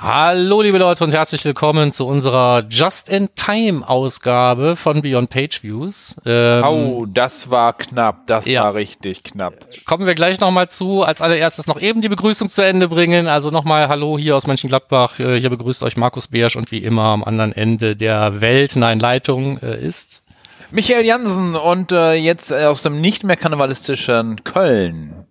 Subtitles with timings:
[0.00, 6.14] Hallo liebe Leute und herzlich willkommen zu unserer Just-in-Time-Ausgabe von Beyond Page Views.
[6.24, 8.62] Ähm, oh, das war knapp, das ja.
[8.62, 9.54] war richtig knapp.
[9.86, 11.02] Kommen wir gleich nochmal zu.
[11.02, 13.26] Als allererstes noch eben die Begrüßung zu Ende bringen.
[13.26, 15.18] Also nochmal Hallo hier aus Mönchengladbach.
[15.18, 19.00] Äh, hier begrüßt euch Markus Beersch und wie immer am anderen Ende der Welt, nein,
[19.00, 20.22] Leitung äh, ist
[20.70, 25.26] Michael Jansen und äh, jetzt aus dem nicht mehr karnevalistischen Köln.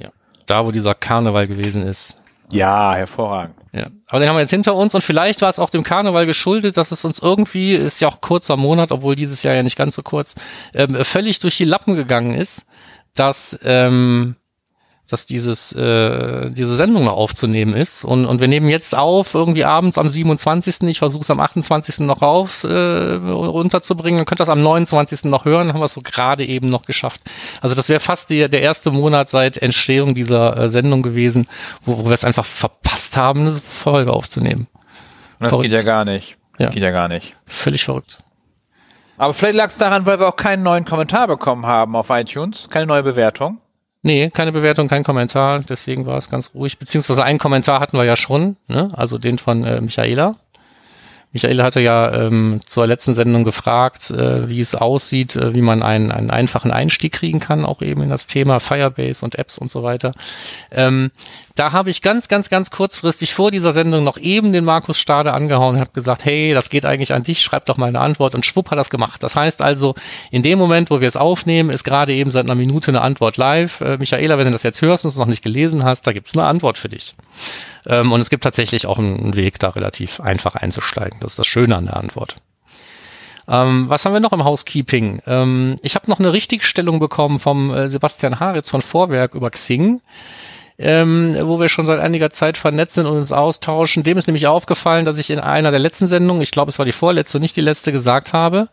[0.00, 0.08] Ja,
[0.46, 2.16] da wo dieser Karneval gewesen ist.
[2.48, 3.59] Ja, hervorragend.
[3.72, 3.86] Ja.
[4.08, 6.76] Aber den haben wir jetzt hinter uns und vielleicht war es auch dem Karneval geschuldet,
[6.76, 9.94] dass es uns irgendwie, ist ja auch kurzer Monat, obwohl dieses Jahr ja nicht ganz
[9.94, 10.34] so kurz,
[10.74, 12.66] ähm, völlig durch die Lappen gegangen ist,
[13.14, 14.36] dass ähm,
[15.10, 18.04] dass dieses, äh, diese Sendung noch aufzunehmen ist.
[18.04, 20.82] Und, und wir nehmen jetzt auf, irgendwie abends am 27.
[20.88, 22.00] Ich versuche es am 28.
[22.00, 24.18] noch rauf äh, runterzubringen.
[24.18, 25.24] Dann könnt ihr das am 29.
[25.24, 25.66] noch hören.
[25.66, 27.22] Dann haben wir es so gerade eben noch geschafft.
[27.60, 31.46] Also das wäre fast die, der erste Monat seit Entstehung dieser äh, Sendung gewesen,
[31.82, 34.68] wo, wo wir es einfach verpasst haben, eine Folge aufzunehmen.
[34.72, 35.70] Und das verrückt.
[35.70, 36.36] geht ja gar nicht.
[36.58, 36.68] Ja.
[36.68, 37.34] Geht ja gar nicht.
[37.46, 38.18] Völlig verrückt.
[39.16, 42.68] Aber vielleicht lag es daran, weil wir auch keinen neuen Kommentar bekommen haben auf iTunes,
[42.70, 43.58] keine neue Bewertung.
[44.02, 46.78] Nee, keine Bewertung, kein Kommentar, deswegen war es ganz ruhig.
[46.78, 48.88] Beziehungsweise einen Kommentar hatten wir ja schon, ne?
[48.96, 50.36] also den von äh, Michaela.
[51.32, 55.82] Michaela hatte ja ähm, zur letzten Sendung gefragt, äh, wie es aussieht, äh, wie man
[55.82, 59.70] einen, einen einfachen Einstieg kriegen kann, auch eben in das Thema Firebase und Apps und
[59.70, 60.12] so weiter.
[60.72, 61.12] Ähm,
[61.60, 65.34] da habe ich ganz, ganz, ganz kurzfristig vor dieser Sendung noch eben den Markus Stade
[65.34, 68.34] angehauen und habe gesagt, hey, das geht eigentlich an dich, schreib doch mal eine Antwort
[68.34, 69.22] und schwupp hat das gemacht.
[69.22, 69.94] Das heißt also,
[70.30, 73.36] in dem Moment, wo wir es aufnehmen, ist gerade eben seit einer Minute eine Antwort
[73.36, 73.82] live.
[73.82, 76.34] Äh, Michaela, wenn du das jetzt hörst und es noch nicht gelesen hast, da gibt's
[76.34, 77.12] eine Antwort für dich.
[77.86, 81.20] Ähm, und es gibt tatsächlich auch einen Weg, da relativ einfach einzusteigen.
[81.20, 82.36] Das ist das Schöne an der Antwort.
[83.48, 85.20] Ähm, was haben wir noch im Housekeeping?
[85.26, 90.00] Ähm, ich habe noch eine Richtigstellung bekommen vom äh, Sebastian Haritz von Vorwerk über Xing
[90.82, 94.02] ähm, wo wir schon seit einiger Zeit vernetzt sind und uns austauschen.
[94.02, 96.86] Dem ist nämlich aufgefallen, dass ich in einer der letzten Sendungen, ich glaube, es war
[96.86, 98.70] die vorletzte und nicht die letzte, gesagt habe,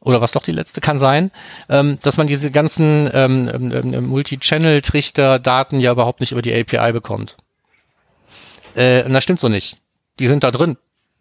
[0.00, 1.32] oder was doch die letzte kann sein,
[1.68, 6.92] ähm, dass man diese ganzen ähm, ähm, ähm Multi-Channel-Trichter-Daten ja überhaupt nicht über die API
[6.92, 7.36] bekommt.
[8.76, 9.78] Äh, und das stimmt so nicht.
[10.20, 10.76] Die sind da drin.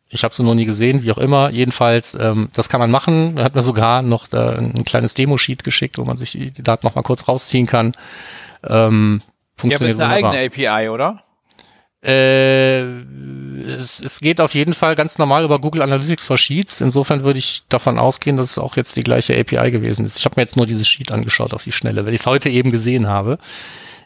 [0.09, 1.49] Ich habe sie noch nie gesehen, wie auch immer.
[1.51, 3.37] Jedenfalls, ähm, das kann man machen.
[3.37, 6.85] Da hat mir sogar noch äh, ein kleines Demo-Sheet geschickt, wo man sich die, Daten
[6.85, 7.93] noch mal kurz rausziehen kann.
[8.63, 9.23] Ähm,
[9.57, 11.23] Funktioniert ja, aber ist eine eigene API, oder?
[12.03, 12.81] Äh,
[13.67, 16.79] es, es geht auf jeden Fall ganz normal über Google Analytics for Sheets.
[16.79, 20.17] Insofern würde ich davon ausgehen, dass es auch jetzt die gleiche API gewesen ist.
[20.17, 22.49] Ich habe mir jetzt nur dieses Sheet angeschaut auf die Schnelle, weil ich es heute
[22.49, 23.39] eben gesehen habe.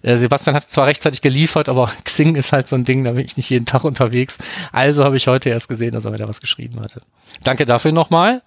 [0.04, 3.26] Äh, Sebastian hat zwar rechtzeitig geliefert, aber Xing ist halt so ein Ding, da bin
[3.26, 4.38] ich nicht jeden Tag unterwegs.
[4.72, 7.02] Also habe ich heute erst gesehen, dass er mir da was geschrieben hatte.
[7.44, 8.42] Danke dafür nochmal.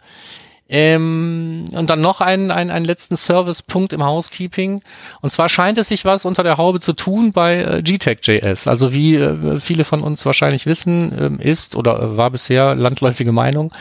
[0.70, 4.80] Ähm, und dann noch einen, einen, einen letzten Servicepunkt im Housekeeping.
[5.20, 8.66] Und zwar scheint es sich was unter der Haube zu tun bei äh, GTEC.js.
[8.66, 13.30] Also wie äh, viele von uns wahrscheinlich wissen, äh, ist oder äh, war bisher landläufige
[13.30, 13.74] Meinung,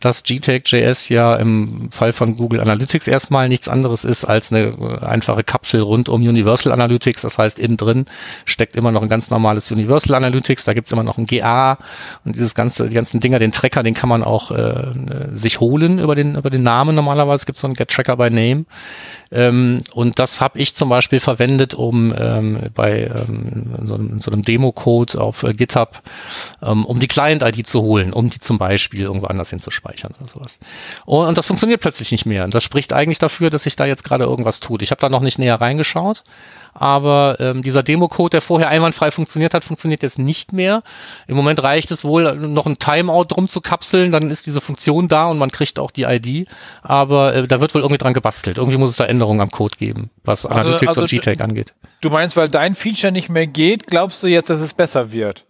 [0.00, 5.04] dass GTEC.js ja im Fall von Google Analytics erstmal nichts anderes ist als eine äh,
[5.04, 7.20] einfache Kapsel rund um Universal Analytics.
[7.20, 8.06] Das heißt, innen drin
[8.46, 10.64] steckt immer noch ein ganz normales Universal Analytics.
[10.64, 11.76] Da gibt's immer noch ein GA
[12.24, 14.92] und dieses ganze, die ganzen Dinger, den Tracker, den kann man auch äh,
[15.32, 17.46] sich holen über den über den Namen normalerweise.
[17.46, 18.64] gibt Es so einen Get Tracker by Name.
[19.32, 24.30] Ähm, und das habe ich zum Beispiel verwendet, um ähm, bei ähm, so einem, so
[24.30, 26.02] einem Demo-Code auf äh, GitHub,
[26.62, 30.58] ähm, um die Client-ID zu holen, um die zum Beispiel irgendwo anders hinzuspeichern oder sowas.
[31.04, 32.44] Und, und das funktioniert plötzlich nicht mehr.
[32.44, 34.82] Und das spricht eigentlich dafür, dass sich da jetzt gerade irgendwas tut.
[34.82, 36.22] Ich habe da noch nicht näher reingeschaut,
[36.74, 40.82] aber ähm, dieser Demo-Code, der vorher einwandfrei funktioniert hat, funktioniert jetzt nicht mehr.
[41.26, 45.08] Im Moment reicht es wohl, noch ein Timeout drum zu kapseln, dann ist diese Funktion
[45.08, 46.19] da und man kriegt auch die ID,
[46.82, 48.58] aber äh, da wird wohl irgendwie dran gebastelt.
[48.58, 51.74] Irgendwie muss es da Änderungen am Code geben, was also, Analytics also, und GTAG angeht.
[52.00, 55.44] Du meinst, weil dein Feature nicht mehr geht, glaubst du jetzt, dass es besser wird?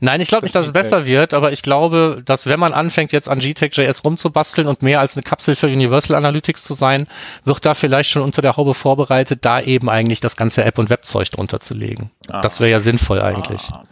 [0.00, 3.12] Nein, ich glaube nicht, dass es besser wird, aber ich glaube, dass wenn man anfängt,
[3.12, 7.08] jetzt an GTEC.js rumzubasteln und mehr als eine Kapsel für Universal Analytics zu sein,
[7.44, 10.90] wird da vielleicht schon unter der Haube vorbereitet, da eben eigentlich das ganze App- und
[10.90, 12.10] Webzeug drunter zu legen.
[12.28, 12.40] Ah.
[12.40, 13.62] Das wäre ja sinnvoll eigentlich.
[13.72, 13.84] Ah.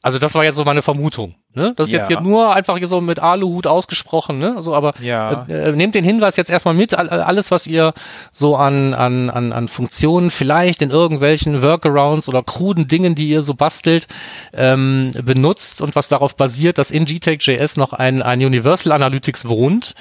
[0.00, 1.34] Also das war jetzt so meine Vermutung.
[1.54, 1.72] Ne?
[1.76, 1.98] Das ist Ja.
[1.98, 4.38] jetzt hier nur einfach hier so mit Aluhut ausgesprochen.
[4.38, 4.54] Ne?
[4.56, 5.44] Also, aber Ja.
[5.48, 6.94] äh, äh, nehmt den Hinweis jetzt erstmal mit.
[6.96, 7.94] All- Alles, was ihr
[8.30, 13.42] so an, an, an, an Funktionen vielleicht in irgendwelchen Workarounds oder kruden Dingen, die ihr
[13.42, 14.06] so bastelt,
[14.54, 19.94] ähm, benutzt und was darauf basiert, dass in GTEC.js noch ein, ein Universal Analytics wohnt.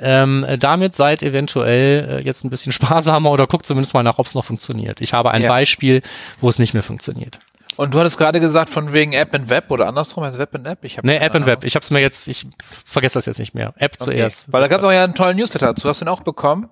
[0.00, 2.72] Ähm, äh, damit seid eventuell äh, jetzt ein bisschen
[3.04, 5.00] sparsamer oder guckt zumindest mal nach, ob es noch funktioniert.
[5.00, 5.48] Ich habe ein Ja.
[5.48, 6.02] Beispiel,
[6.40, 7.38] wo es nicht mehr funktioniert.
[7.76, 10.66] Und du hattest gerade gesagt, von wegen App and Web oder andersrum, heißt Web and
[10.66, 10.84] App?
[10.84, 11.46] Ich hab Nee, App Ahnung.
[11.46, 11.64] Web.
[11.64, 13.74] Ich habe es mir jetzt, ich vergesse das jetzt nicht mehr.
[13.78, 14.10] App Okay.
[14.12, 14.52] zuerst.
[14.52, 15.88] Weil da gab es auch ja einen tollen Newsletter dazu.
[15.88, 16.68] Hast du den auch bekommen?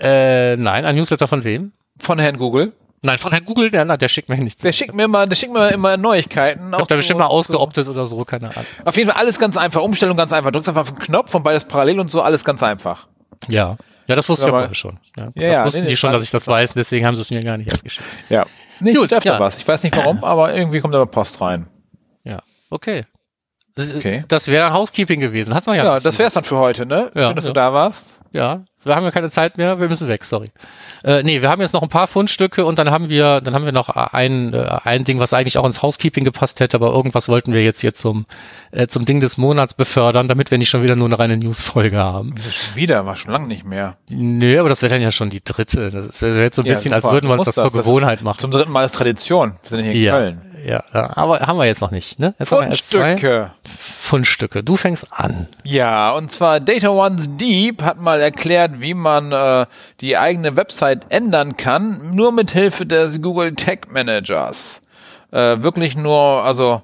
[0.00, 1.72] Äh, nein, ein Newsletter von wem?
[1.98, 2.72] Von Herrn Google.
[3.02, 4.62] Nein, von Herrn Google, der, der schickt mir nichts.
[4.62, 6.70] Der schickt mir immer, der schickt mir immer Neuigkeiten.
[6.70, 8.64] ich glaub, der bestimmt mal ausgeoptet oder so, keine Ahnung.
[8.84, 9.82] Auf jeden Fall alles ganz einfach.
[9.82, 10.50] Umstellung ganz einfach.
[10.50, 13.06] Drückst einfach auf den Knopf und beides parallel und so, alles ganz einfach.
[13.48, 13.76] Ja.
[14.06, 14.98] Ja, das wusste ich Aber- vorher schon.
[15.16, 17.14] Ja, Ja, das ja, wussten nee, die schon, das dass ich das weiß, deswegen haben
[17.14, 18.06] sie es mir gar nicht erst geschickt.
[18.28, 18.44] Ja.
[18.80, 19.40] Nee, Gut, öfter ja.
[19.40, 19.56] was.
[19.56, 21.66] Ich weiß nicht warum, aber irgendwie kommt da Post rein.
[22.24, 22.38] Ja,
[22.70, 23.04] okay.
[23.76, 24.24] Das- Okay.
[24.28, 25.52] Das wäre Housekeeping gewesen.
[25.54, 25.84] Hat man ja.
[25.84, 27.10] Ja, das wär's dann für heute, ne?
[27.14, 27.50] Ja, Schön, dass ja.
[27.50, 28.16] du da warst.
[28.32, 30.46] Ja, wir haben ja keine Zeit mehr, wir müssen weg, sorry.
[31.04, 33.64] Äh, nee, wir haben jetzt noch ein paar Fundstücke und dann haben wir, dann haben
[33.64, 37.28] wir noch ein, äh, ein Ding, was eigentlich auch ins Housekeeping gepasst hätte, aber irgendwas
[37.28, 38.26] wollten wir jetzt hier zum,
[38.70, 41.96] äh, zum Ding des Monats befördern, damit wir nicht schon wieder nur eine reine Newsfolge
[41.98, 42.34] haben.
[42.38, 43.06] Schon wieder?
[43.06, 43.96] War schon lange nicht mehr.
[44.10, 45.90] Nö, aber das wäre dann ja schon die dritte.
[45.90, 47.14] Das ist wäre jetzt so ein Ja, bisschen, als super.
[47.14, 47.72] würden wir uns das zur das.
[47.74, 48.38] Gewohnheit machen.
[48.38, 49.56] Zum dritten Mal ist Tradition.
[49.62, 50.40] Wir sind hier in ja, Köln.
[50.66, 52.34] ja, aber haben wir jetzt noch nicht, ne?
[52.38, 53.50] Jetzt Fundstücke.
[53.78, 54.62] Fundstücke.
[54.62, 55.48] Du fängst an.
[55.64, 59.66] Ja, und zwar Data One's Deep hat mal erklärt, wie man äh,
[60.00, 64.82] die eigene Website ändern kann, nur mit Hilfe des Google Tag Managers.
[65.30, 66.82] Äh, wirklich nur, also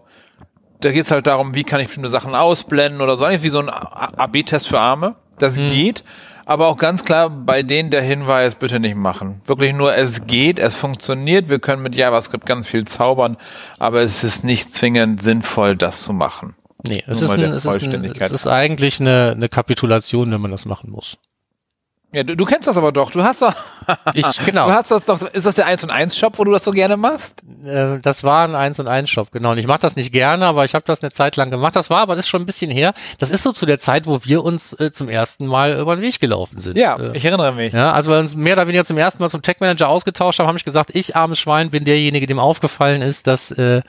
[0.81, 3.61] da geht's halt darum, wie kann ich bestimmte Sachen ausblenden oder so, eigentlich wie so
[3.61, 5.17] ein AB-Test für Arme.
[5.39, 6.05] Das geht,
[6.45, 9.41] aber auch ganz klar bei denen der Hinweis, bitte nicht machen.
[9.47, 13.37] Wirklich nur, es geht, es funktioniert, wir können mit JavaScript ganz viel zaubern,
[13.79, 16.57] aber es ist nicht zwingend sinnvoll, das zu machen.
[16.87, 20.51] Nee, es ist, ein, es, ist ein, es ist eigentlich eine, eine Kapitulation, wenn man
[20.51, 21.19] das machen muss.
[22.13, 23.11] Ja, du, du kennst das aber doch.
[23.13, 23.55] Du hast doch,
[24.15, 24.67] Ich, genau.
[24.67, 25.23] du hast das doch.
[25.23, 27.43] Ist das der 1 und 1 Shop, wo du das so gerne machst?
[27.65, 29.53] Äh, das war ein 1 und 1 Shop, genau.
[29.53, 31.77] Und ich mache das nicht gerne, aber ich habe das eine Zeit lang gemacht.
[31.77, 32.95] Das war aber das ist schon ein bisschen her.
[33.19, 36.03] Das ist so zu der Zeit, wo wir uns äh, zum ersten Mal über den
[36.03, 36.77] Weg gelaufen sind.
[36.77, 37.73] Ja, Äh, ich erinnere mich.
[37.73, 40.49] Ja, also wir uns mehr oder weniger zum ersten Mal zum Tech Manager ausgetauscht haben,
[40.49, 43.83] habe ich gesagt, ich armes Schwein bin derjenige, dem aufgefallen ist, dass äh,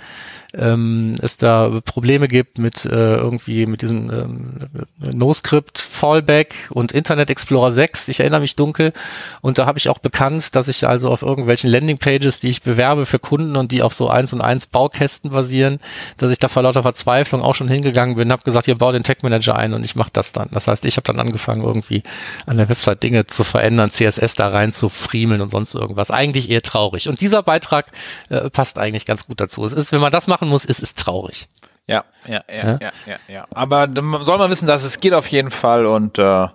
[0.54, 4.60] ähm, es da Probleme gibt mit äh, irgendwie mit diesem ähm,
[5.00, 8.08] NoScript Fallback und Internet Explorer 6.
[8.10, 8.94] Ich erinnere mich dunkel
[9.42, 13.06] und da habe ich auch bekannt, dass ich also auf irgendwelchen Landingpages, die ich bewerbe
[13.06, 15.80] für Kunden und die auf so eins und eins Baukästen basieren,
[16.18, 19.04] dass ich da vor lauter Verzweiflung auch schon hingegangen bin, habe gesagt, ihr baut den
[19.04, 20.50] Tech Manager ein und ich mache das dann.
[20.52, 22.04] Das heißt, ich habe dann angefangen irgendwie
[22.46, 26.12] an der Website Dinge zu verändern, CSS da rein zu friemeln und sonst irgendwas.
[26.12, 27.08] Eigentlich eher traurig.
[27.08, 27.88] Und dieser Beitrag
[28.30, 29.64] äh, passt eigentlich ganz gut dazu.
[29.66, 31.48] Es ist, wenn man das machen muss, ist es traurig.
[31.88, 32.78] Ja, ja, ja, Ja?
[32.82, 33.46] ja, ja, ja.
[33.54, 36.48] Aber dann soll man wissen, dass es geht auf jeden Fall und äh,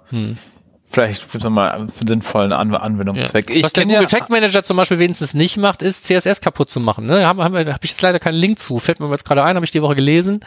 [0.88, 3.50] vielleicht für so mal einen sinnvollen An Anwendungszweck.
[3.50, 6.70] Ich Was der Google ja, Tag Manager zum Beispiel wenigstens nicht macht, ist CSS kaputt
[6.70, 7.06] zu machen.
[7.06, 7.26] Ne?
[7.26, 8.78] Haben wir, hab ich jetzt leider keinen Link zu.
[8.78, 10.40] Fällt mir jetzt gerade ein, habe ich die Woche gelesen.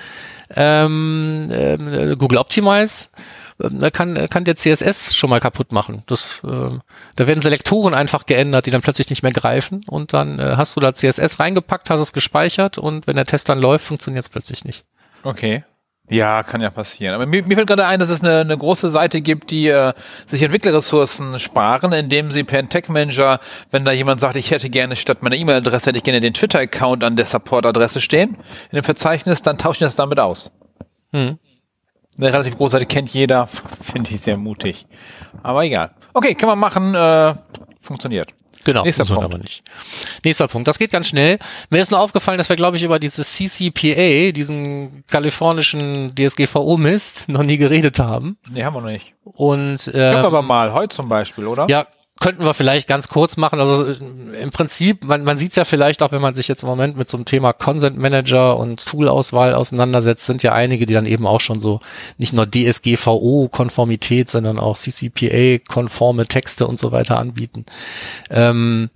[0.55, 3.09] Ähm, ähm, Google Optimize
[3.59, 6.03] da kann, kann der CSS schon mal kaputt machen.
[6.07, 6.81] Das, ähm,
[7.15, 10.75] da werden Selektoren einfach geändert, die dann plötzlich nicht mehr greifen und dann äh, hast
[10.75, 14.29] du da CSS reingepackt, hast es gespeichert und wenn der Test dann läuft, funktioniert es
[14.29, 14.85] plötzlich nicht.
[15.23, 15.63] Okay.
[16.11, 17.13] Ja, kann ja passieren.
[17.13, 19.93] Aber mir, mir fällt gerade ein, dass es eine, eine große Seite gibt, die äh,
[20.25, 23.39] sich Entwicklerressourcen sparen, indem sie per Tech Manager,
[23.69, 27.03] wenn da jemand sagt, ich hätte gerne statt meiner E-Mail-Adresse hätte ich gerne den Twitter-Account
[27.03, 28.37] an der Support-Adresse stehen
[28.71, 30.51] in dem Verzeichnis, dann tauschen das damit aus.
[31.11, 31.37] Hm.
[32.19, 33.47] Eine relativ große Seite kennt jeder,
[33.81, 34.85] finde ich sehr mutig.
[35.43, 35.91] Aber egal.
[36.13, 37.35] Okay, kann man machen, äh,
[37.79, 38.33] funktioniert.
[38.65, 39.23] Genau, Nächster Punkt.
[39.23, 39.63] aber nicht.
[40.25, 40.67] Nächster Punkt.
[40.67, 41.39] Das geht ganz schnell.
[41.69, 47.43] Mir ist nur aufgefallen, dass wir, glaube ich, über dieses CCPA, diesen kalifornischen DSGVO-Mist, noch
[47.43, 48.37] nie geredet haben.
[48.51, 49.13] Nee, haben wir noch nicht.
[49.23, 51.67] Und Können wir aber mal, heute zum Beispiel, oder?
[51.69, 51.87] ja,
[52.19, 53.59] könnten wir vielleicht ganz kurz machen.
[53.59, 56.63] Also äh, im Prinzip, man, man sieht es ja vielleicht auch, wenn man sich jetzt
[56.63, 60.93] im Moment mit so einem Thema Consent Manager und Toolauswahl auseinandersetzt, sind ja einige, die
[60.93, 61.79] dann eben auch schon so
[62.17, 67.65] nicht nur DSGVO-Konformität, sondern auch CCPA-konforme Texte und so weiter anbieten.
[68.29, 68.89] Ähm,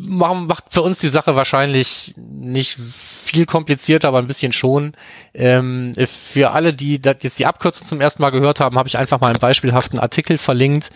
[0.00, 4.92] macht für uns die Sache wahrscheinlich nicht viel komplizierter, aber ein bisschen schon.
[5.34, 8.96] Ähm, für alle, die das jetzt die Abkürzung zum ersten Mal gehört haben, habe ich
[8.96, 10.90] einfach mal einen beispielhaften Artikel verlinkt.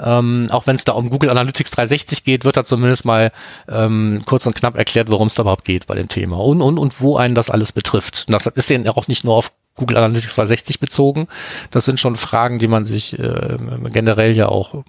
[0.00, 3.30] Ähm, auch wenn es da um Google Analytics 360 geht, wird da zumindest mal
[3.68, 6.78] ähm, kurz und knapp erklärt, worum es da überhaupt geht bei dem Thema und, und,
[6.78, 8.24] und wo einen das alles betrifft.
[8.26, 11.28] Und das ist ja auch nicht nur auf Google Analytics 360 bezogen.
[11.70, 13.56] Das sind schon Fragen, die man sich äh,
[13.92, 14.82] generell ja auch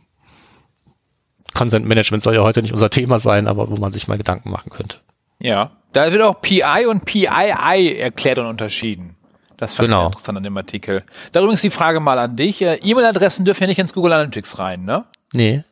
[1.53, 4.51] Consent Management soll ja heute nicht unser Thema sein, aber wo man sich mal Gedanken
[4.51, 4.97] machen könnte.
[5.39, 5.71] Ja.
[5.91, 9.15] Da wird auch PI und PII erklärt und unterschieden.
[9.57, 10.01] Das fand Genau.
[10.03, 11.03] ich interessant an dem Artikel.
[11.31, 12.61] Da übrigens die Frage mal an dich.
[12.61, 15.05] Äh, E-Mail-Adressen dürfen ja nicht ins Google Analytics rein, ne?
[15.33, 15.63] Nee.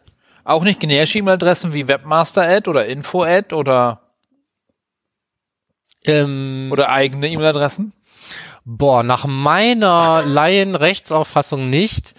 [0.43, 4.01] Auch nicht generische E-Mail-Adressen wie Webmaster-Ad oder Info-Ad oder,
[6.05, 7.93] Ähm, oder eigene E-Mail-Adressen?
[8.65, 12.13] Boah, nach meiner Laienrechtsauffassung nicht,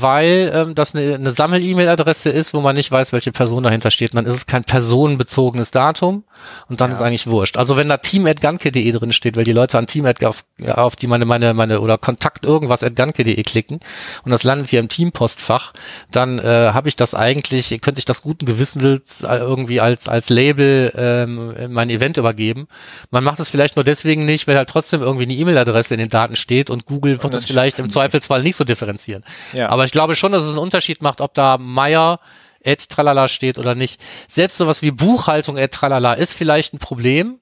[0.00, 4.12] weil ähm, das eine, eine Sammel-E-Mail-Adresse ist, wo man nicht weiß, welche Person dahinter steht.
[4.12, 6.24] Und dann ist es kein personenbezogenes Datum
[6.68, 7.56] und dann ist eigentlich wurscht.
[7.56, 11.24] Also wenn da team.ganke.de drin steht, weil die Leute an team auf, auf die meine,
[11.24, 13.80] meine, meine oder Kontakt irgendwas at ganke.de klicken
[14.24, 15.72] und das landet hier im Teampostfach,
[16.10, 20.28] dann äh, habe ich das eigentlich, könnte ich das guten Gewissens äh, irgendwie als, als
[20.28, 22.68] Label ähm, in mein Event übergeben.
[23.10, 26.10] Man macht es vielleicht nur deswegen nicht, weil halt trotzdem irgendwie eine E-Mail-Adresse in den
[26.10, 27.94] Daten steht und Google wird das vielleicht im.
[27.94, 29.24] Zweifelsfall nicht so differenzieren.
[29.52, 29.68] Ja.
[29.68, 32.20] Aber ich glaube schon, dass es einen Unterschied macht, ob da Meier
[32.64, 34.00] at tralala steht oder nicht.
[34.28, 37.40] Selbst sowas wie Buchhaltung at tralala ist vielleicht ein Problem,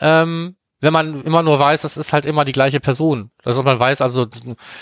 [0.00, 3.30] ähm, wenn man immer nur weiß, das ist halt immer die gleiche Person.
[3.44, 4.26] Also man weiß also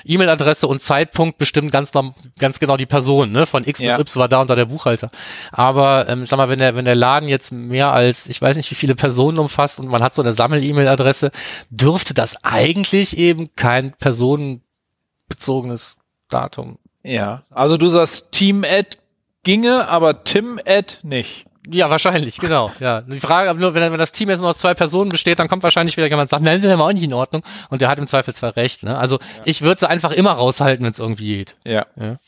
[0.04, 1.92] E-Mail-Adresse und Zeitpunkt bestimmt ganz,
[2.38, 3.46] ganz genau die Person, ne?
[3.46, 3.96] Von X Ja.
[3.96, 5.08] bis Y war da unter der Buchhalter.
[5.52, 8.68] Aber ähm, sag mal, wenn der, wenn der Laden jetzt mehr als, ich weiß nicht,
[8.72, 11.30] wie viele Personen umfasst und man hat so eine Sammel-E-Mail-Adresse,
[11.70, 15.96] dürfte das eigentlich eben kein personenbezogenes
[16.34, 17.42] Datum Ja.
[17.50, 18.98] Also du sagst Team-Ad
[19.42, 21.46] ginge, aber Tim-Ad nicht.
[21.70, 22.70] Ja, wahrscheinlich, genau.
[22.78, 23.00] Ja.
[23.00, 25.62] Die Frage, nur, wenn, wenn das Team jetzt nur aus zwei Personen besteht, dann kommt
[25.62, 27.42] wahrscheinlich wieder jemand und sagt, nein, das ist auch nicht in Ordnung.
[27.70, 28.82] Und der hat im Zweifelsfall recht.
[28.82, 28.96] Ne?
[28.98, 31.56] Also ich würde sie einfach immer raushalten, wenn es irgendwie geht.
[31.64, 31.86] Ja.
[31.96, 32.18] Ja.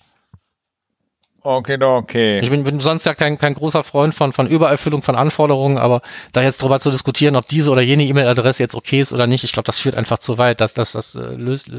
[1.49, 2.41] Okay, okay.
[2.41, 6.03] Ich bin, bin sonst ja kein, kein großer Freund von, von Übererfüllung von Anforderungen, aber
[6.33, 9.45] da jetzt drüber zu diskutieren, ob diese oder jene E-Mail-Adresse jetzt okay ist oder nicht,
[9.45, 10.61] ich glaube, das führt einfach zu weit.
[10.61, 11.73] Das, das, das äh, löst, äh,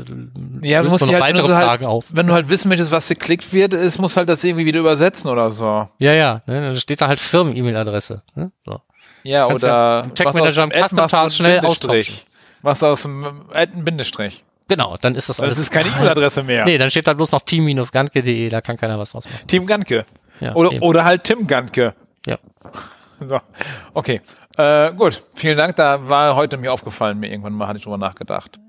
[0.62, 2.06] Ja, du löst musst nur dich noch halt, wenn weitere du halt, Fragen auf.
[2.14, 5.30] wenn du halt wissen möchtest, was geklickt wird, ist, musst halt das irgendwie wieder übersetzen
[5.30, 5.90] oder so.
[5.98, 6.42] Ja, ja.
[6.46, 6.62] Ne?
[6.74, 8.22] Da steht da halt Firmen-E-Mail-Adresse.
[8.36, 8.52] Ne?
[8.66, 8.80] So.
[9.24, 11.18] Ja, Kannst oder ja im Tag was aus Manager dem im Ad Custom machst du
[11.18, 12.10] Task einen schnell Bindestrich.
[12.10, 12.28] austauschen.
[12.62, 14.46] Was aus dem einen Bindestrich.
[14.68, 15.58] Genau, dann ist das Das alles.
[15.58, 16.66] ist keine E-Mail-Adresse mehr.
[16.66, 19.48] Nee, dann steht da bloß noch team-ganke.de, da kann keiner was draus machen.
[19.48, 20.06] Team Ganke.
[20.40, 20.84] Ja, oder, eben.
[20.84, 21.94] oder halt Tim Ganke.
[22.26, 22.38] Ja.
[23.20, 23.42] So.
[23.96, 24.22] Okay.
[24.58, 25.24] Äh, gut.
[25.34, 25.76] Vielen Dank.
[25.76, 28.60] Da war heute mir aufgefallen, mir irgendwann mal hatte ich drüber nachgedacht.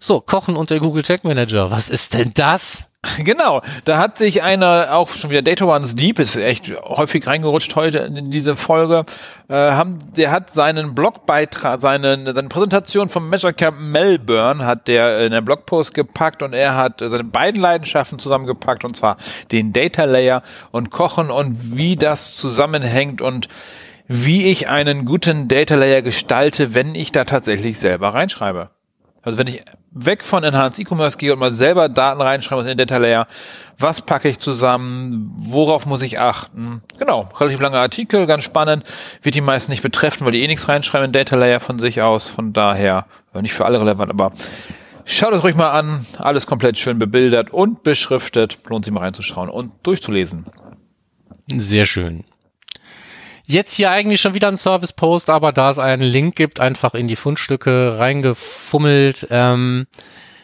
[0.00, 1.70] So, Kochen und der Google Tag Manager.
[1.70, 2.88] Was ist denn das?
[3.18, 7.74] Genau, da hat sich einer auch schon wieder Data One's Deep ist echt häufig reingerutscht
[7.76, 9.04] heute in diese Folge.
[9.48, 15.24] Äh, haben, der hat seinen Blogbeitrag, seine, seine Präsentation vom Measure Camp Melbourne hat der
[15.24, 19.16] in der Blogpost gepackt und er hat seine beiden Leidenschaften zusammengepackt und zwar
[19.52, 23.48] den Data Layer und Kochen und wie das zusammenhängt und
[24.08, 28.70] wie ich einen guten Data Layer gestalte, wenn ich da tatsächlich selber reinschreibe.
[29.22, 29.64] Also wenn ich
[29.96, 33.26] weg von Enhanced E-Commerce gehe und mal selber Daten reinschreibe in den Data Layer,
[33.78, 36.82] was packe ich zusammen, worauf muss ich achten?
[36.98, 38.84] Genau, relativ langer Artikel, ganz spannend,
[39.22, 42.02] wird die meisten nicht betreffen, weil die eh nichts reinschreiben in Data Layer von sich
[42.02, 44.32] aus, von daher äh, nicht für alle relevant, aber
[45.06, 49.48] schaut es ruhig mal an, alles komplett schön bebildert und beschriftet, lohnt sich mal reinzuschauen
[49.48, 50.44] und durchzulesen.
[51.48, 52.24] Sehr schön.
[53.48, 57.06] Jetzt hier eigentlich schon wieder ein Service-Post, aber da es einen Link gibt, einfach in
[57.06, 59.28] die Fundstücke reingefummelt.
[59.30, 59.86] Ähm,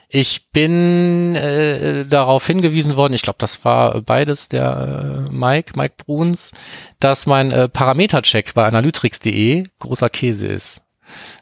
[0.08, 5.94] ich bin äh, darauf hingewiesen worden, ich glaube, das war beides der äh, Mike, Mike
[6.04, 6.52] Bruns,
[7.00, 10.82] dass mein äh, Parametercheck bei analytrix.de großer Käse ist.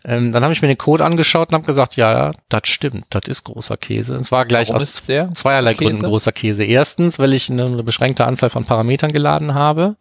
[0.05, 3.23] Ähm, dann habe ich mir den Code angeschaut und habe gesagt, ja, das stimmt, das
[3.27, 4.17] ist großer Käse.
[4.17, 5.03] Es war gleich Warum aus
[5.35, 5.85] zweierlei Käse?
[5.85, 6.65] Gründen großer Käse.
[6.65, 9.97] Erstens, weil ich eine, eine beschränkte Anzahl von Parametern geladen habe.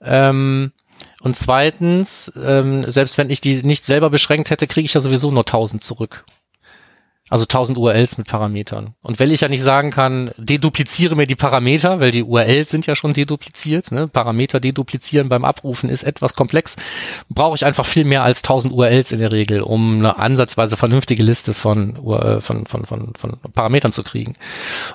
[0.00, 0.72] Ähm,
[1.20, 5.30] und zweitens, ähm, selbst wenn ich die nicht selber beschränkt hätte, kriege ich ja sowieso
[5.30, 6.24] nur 1000 zurück.
[7.28, 8.94] Also 1000 URLs mit Parametern.
[9.02, 12.86] Und wenn ich ja nicht sagen kann, dedupliziere mir die Parameter, weil die URLs sind
[12.86, 14.06] ja schon dedupliziert, ne?
[14.06, 16.76] Parameter deduplizieren beim Abrufen ist etwas komplex,
[17.28, 21.24] brauche ich einfach viel mehr als 1000 URLs in der Regel, um eine ansatzweise vernünftige
[21.24, 24.36] Liste von, URL von, von, von, von Parametern zu kriegen.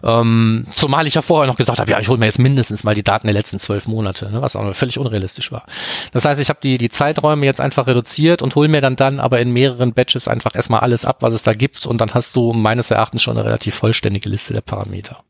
[0.01, 2.95] Ähm, zumal ich ja vorher noch gesagt habe, ja, ich hole mir jetzt mindestens mal
[2.95, 4.41] die Daten der letzten zwölf Monate, ne?
[4.41, 5.65] was auch völlig unrealistisch war.
[6.13, 9.19] Das heißt, ich habe die, die Zeiträume jetzt einfach reduziert und hole mir dann dann
[9.19, 12.35] aber in mehreren Batches einfach erstmal alles ab, was es da gibt und dann hast
[12.35, 15.23] du meines Erachtens schon eine relativ vollständige Liste der Parameter.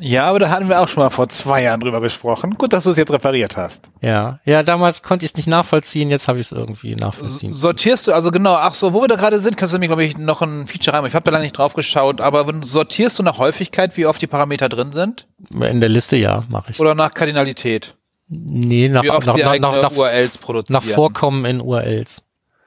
[0.00, 2.52] Ja, aber da hatten wir auch schon mal vor zwei Jahren drüber gesprochen.
[2.52, 3.90] Gut, dass du es jetzt repariert hast.
[4.00, 7.52] Ja, ja, damals konnte ich es nicht nachvollziehen, jetzt habe ich es irgendwie nachvollziehen.
[7.52, 10.04] Sortierst du, also genau, ach so, wo wir da gerade sind, kannst du mir, glaube
[10.04, 11.04] ich, noch ein Feature rein.
[11.04, 14.26] Ich habe da lange nicht drauf geschaut, aber sortierst du nach Häufigkeit, wie oft die
[14.26, 15.26] Parameter drin sind?
[15.50, 16.80] In der Liste ja, mache ich.
[16.80, 17.94] Oder nach Kardinalität?
[18.28, 20.74] Nee, nach, Wie oft nach, die nach, nach, URLs produzieren?
[20.74, 22.22] nach Vorkommen in URLs.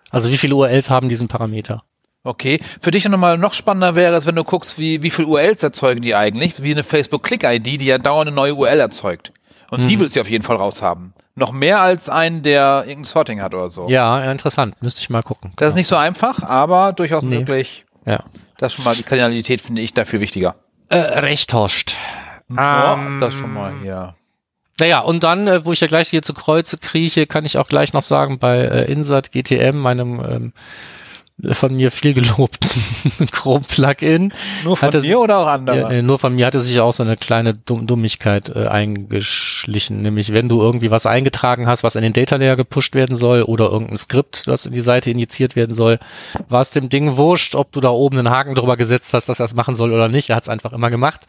[0.09, 1.77] Also wie viele URLs haben diesen Parameter?
[2.23, 2.59] Okay.
[2.81, 6.01] Für dich nochmal noch spannender wäre es, wenn du guckst, wie, wie viel URLs erzeugen
[6.01, 9.31] die eigentlich, wie eine Facebook-Click-ID, die ja dauernd eine neue URL erzeugt.
[9.71, 9.87] Und Mhm.
[9.87, 11.13] die willst du auf jeden Fall raushaben.
[11.33, 13.87] Noch mehr als einen, der irgendein Sorting hat oder so.
[13.89, 14.75] Ja, interessant.
[14.81, 15.53] Müsste ich mal gucken.
[15.55, 17.39] Das ist nicht so einfach, aber durchaus Nee.
[17.39, 17.85] möglich.
[18.05, 18.23] Ja.
[18.57, 20.55] Das ist schon mal, die Kardinalität finde ich dafür wichtiger.
[20.89, 21.95] Äh, recht Horst.
[22.55, 24.13] Ja, Ähm, das schon mal hier.
[24.79, 27.67] Naja, und dann, äh, wo ich ja gleich hier zu Kreuze krieche, kann ich auch
[27.67, 30.53] gleich noch sagen, bei äh, Insert GTM, meinem ähm,
[31.51, 32.69] von mir viel gelobten
[33.31, 34.33] Chrome-Plugin,
[34.63, 35.77] Nur von hatte- dir oder auch andere?
[35.79, 40.01] Ja, äh, nur von mir hatte sich auch so eine kleine Dumm Dummigkeit äh, eingeschlichen.
[40.01, 43.43] Nämlich, wenn du irgendwie was eingetragen hast, was in den Data Layer gepusht werden soll
[43.43, 45.99] oder irgendein Skript, das in die Seite injiziert werden soll,
[46.49, 49.39] war es dem Ding wurscht, ob du da oben einen Haken drüber gesetzt hast, dass
[49.39, 50.29] er es machen soll oder nicht.
[50.29, 51.21] Er hat es einfach immer gemacht.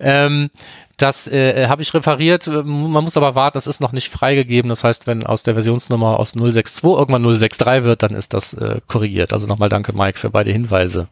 [0.00, 0.50] Ähm,
[0.96, 2.46] das äh, habe ich repariert.
[2.46, 4.68] Ähm, Man muss aber warten, das ist noch nicht freigegeben.
[4.68, 8.80] Das heißt, wenn aus der Versionsnummer aus 062 irgendwann 063 wird, dann ist das äh,
[8.86, 9.32] korrigiert.
[9.32, 11.08] Also nochmal danke, Mike, für beide Hinweise.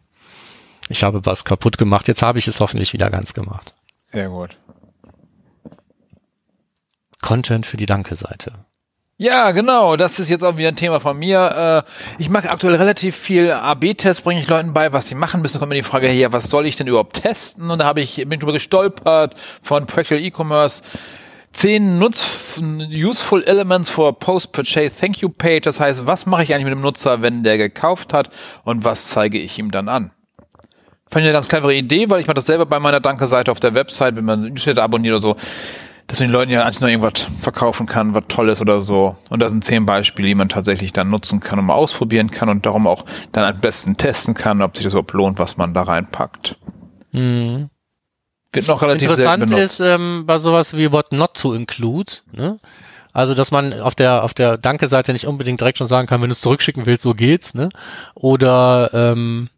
[0.89, 2.07] Ich habe was kaputt gemacht.
[2.07, 3.73] Jetzt habe ich es hoffentlich wieder ganz gemacht.
[4.03, 4.57] Sehr gut.
[7.21, 8.64] Content für die Danke-Seite.
[9.17, 9.95] Ja, genau.
[9.95, 11.85] Das ist jetzt auch wieder ein Thema von mir.
[11.87, 15.57] Äh, ich mache aktuell relativ viel AB-Tests, bringe ich Leuten bei, was sie machen müssen.
[15.59, 17.71] Kommt mir die Frage her, was soll ich denn überhaupt testen?
[17.71, 20.83] Und da habe ich bin drüber gestolpert von Practical E-Commerce.
[21.53, 22.59] Zehn Nutz
[22.91, 25.61] useful elements for post-purchase thank you page.
[25.61, 28.29] Das heißt, was mache ich eigentlich mit dem Nutzer, wenn der gekauft hat
[28.65, 30.11] und was zeige ich ihm dann an?
[31.09, 33.61] Fand ich eine ganz clevere Idee, weil ich mache das selber bei meiner Danke-Seite auf
[33.61, 35.35] der Website, wenn man Newsletter abonniert oder so,
[36.07, 39.15] dass man den Leuten ja eigentlich noch irgendwas verkaufen kann, was Tolles oder so.
[39.29, 42.49] Und da sind zehn Beispiele, die man tatsächlich dann nutzen kann und mal ausprobieren kann
[42.49, 45.73] und darum auch dann am besten testen kann, ob sich das überhaupt lohnt, was man
[45.73, 46.57] da reinpackt.
[47.11, 47.69] Mhm.
[48.53, 49.79] Wird noch relativ Interessant selten benutzt.
[49.79, 52.13] ist ähm, bei sowas wie What Not to Include.
[52.31, 52.59] Ne?
[53.11, 56.29] Also, dass man auf der auf der Danke-Seite nicht unbedingt direkt schon sagen kann, wenn
[56.29, 57.53] du es zurückschicken willst, so geht's.
[57.53, 57.69] Ne?
[58.13, 59.49] Oder ähm,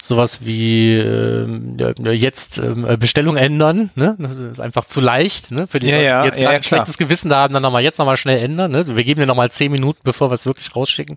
[0.00, 4.16] sowas wie ja, jetzt ähm, Bestellung ändern, ne?
[4.18, 5.66] Das ist einfach zu leicht, ne?
[5.66, 7.98] Für die Ja, ja, die jetzt ja, ein schlechtes Gewissen da haben, dann nochmal jetzt
[7.98, 8.70] nochmal schnell ändern.
[8.70, 8.86] Ne?
[8.86, 11.16] Wir geben dir nochmal zehn Minuten, bevor wir es wirklich rausschicken.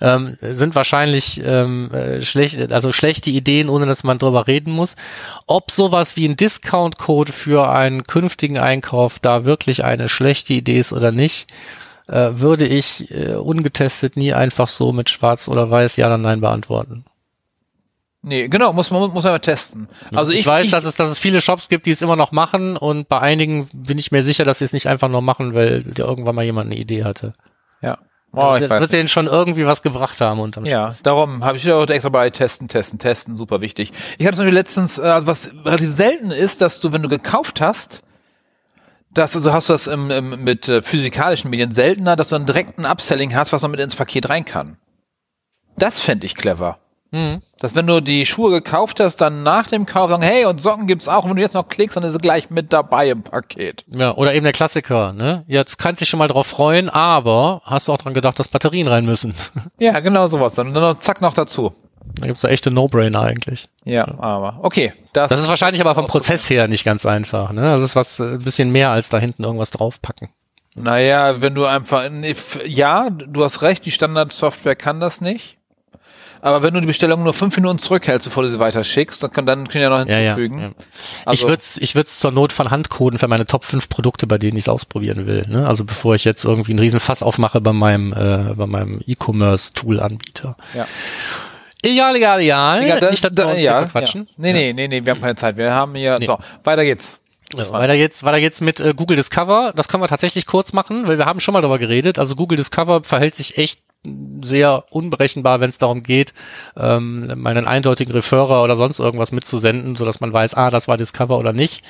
[0.00, 4.94] Ähm, sind wahrscheinlich ähm, äh, schlecht, also schlechte Ideen, ohne dass man drüber reden muss.
[5.46, 10.92] Ob sowas wie ein Discount-Code für einen künftigen Einkauf da wirklich eine schlechte Idee ist
[10.92, 11.48] oder nicht,
[12.08, 16.40] äh, würde ich äh, ungetestet nie einfach so mit Schwarz oder Weiß Ja oder Nein
[16.40, 17.04] beantworten.
[18.26, 19.86] Nee, genau, muss man muss man testen.
[20.14, 22.32] Also ich, ich, weiß, dass es, dass es viele Shops gibt, die es immer noch
[22.32, 25.54] machen und bei einigen bin ich mir sicher, dass sie es nicht einfach nur machen,
[25.54, 27.34] weil irgendwann mal jemand eine Idee hatte.
[27.82, 27.98] ja.
[28.36, 28.80] Oh, ich das weiß.
[28.80, 32.30] wird denen schon irgendwie was gebracht haben unterm Ja, darum habe ich auch extra bei
[32.30, 33.92] testen, testen, testen, super wichtig.
[34.18, 37.08] Ich hatte zum Beispiel letztens, äh, also was relativ selten ist, dass du, wenn du
[37.08, 38.02] gekauft hast,
[39.12, 42.46] dass, also hast du das im, im, mit äh, physikalischen Medien seltener, dass du dann
[42.46, 44.78] direkt ein Upselling hast, was noch mit ins Paket rein kann.
[45.76, 46.78] Das fände ich clever.
[47.14, 47.42] Mhm.
[47.60, 50.88] Dass wenn du die Schuhe gekauft hast, dann nach dem Kauf sagen, hey, und Socken
[50.88, 53.22] gibt's auch, und wenn du jetzt noch klickst, dann ist sie gleich mit dabei im
[53.22, 53.84] Paket.
[53.86, 55.44] Ja, oder eben der Klassiker, ne?
[55.46, 58.88] Jetzt kannst dich schon mal drauf freuen, aber hast du auch dran gedacht, dass Batterien
[58.88, 59.32] rein müssen.
[59.78, 60.54] Ja, genau sowas.
[60.54, 61.72] Dann, dann noch zack noch dazu.
[62.20, 63.68] Da gibt's da echte No-Brainer eigentlich.
[63.84, 64.92] Ja, aber okay.
[65.12, 67.62] Das, Das ist wahrscheinlich aber vom Prozess her nicht ganz einfach, ne?
[67.62, 70.28] Das ist was äh, ein bisschen mehr als da hinten irgendwas draufpacken.
[70.74, 72.04] Naja, wenn du einfach,
[72.66, 75.58] ja, du hast recht, die Standardsoftware kann das nicht.
[76.44, 79.46] Aber wenn du die Bestellung nur fünf Minuten zurückhältst, bevor du sie weiterschickst, dann kann
[79.46, 80.34] dann können ja noch Ja, ja.
[80.34, 80.60] hinzufügen.
[80.60, 80.70] ja.
[81.24, 83.88] Also- ich würde es ich würd's zur Not von Hand coden für meine Top 5
[83.88, 85.46] Produkte, bei denen ich es ausprobieren will.
[85.48, 85.66] Ne?
[85.66, 90.56] Also bevor ich jetzt irgendwie einen riesen Fass aufmache bei meinem, äh, bei meinem E-Commerce-Tool-Anbieter.
[90.74, 90.86] Ja.
[91.82, 92.82] Egal, egal, egal.
[92.82, 94.22] Egal, da- Nicht, dass wir da- uns ja, quatschen.
[94.22, 94.32] Ja.
[94.36, 95.56] Nee, nee, nee, nee, wir haben keine Zeit.
[95.56, 96.26] Wir haben hier, Nee.
[96.26, 97.18] so, weiter geht's.
[97.56, 99.72] Ja, weiter geht's, weiter geht's mit äh, Google Discover.
[99.76, 102.18] Das können wir tatsächlich kurz machen, weil wir haben schon mal darüber geredet.
[102.18, 103.80] Also Google Discover verhält sich echt
[104.42, 106.34] sehr unberechenbar, wenn es darum geht,
[106.76, 110.96] ähm, meinen eindeutigen Referrer oder sonst irgendwas mitzusenden, so dass man weiß, ah, das war
[110.96, 111.84] Discover oder nicht.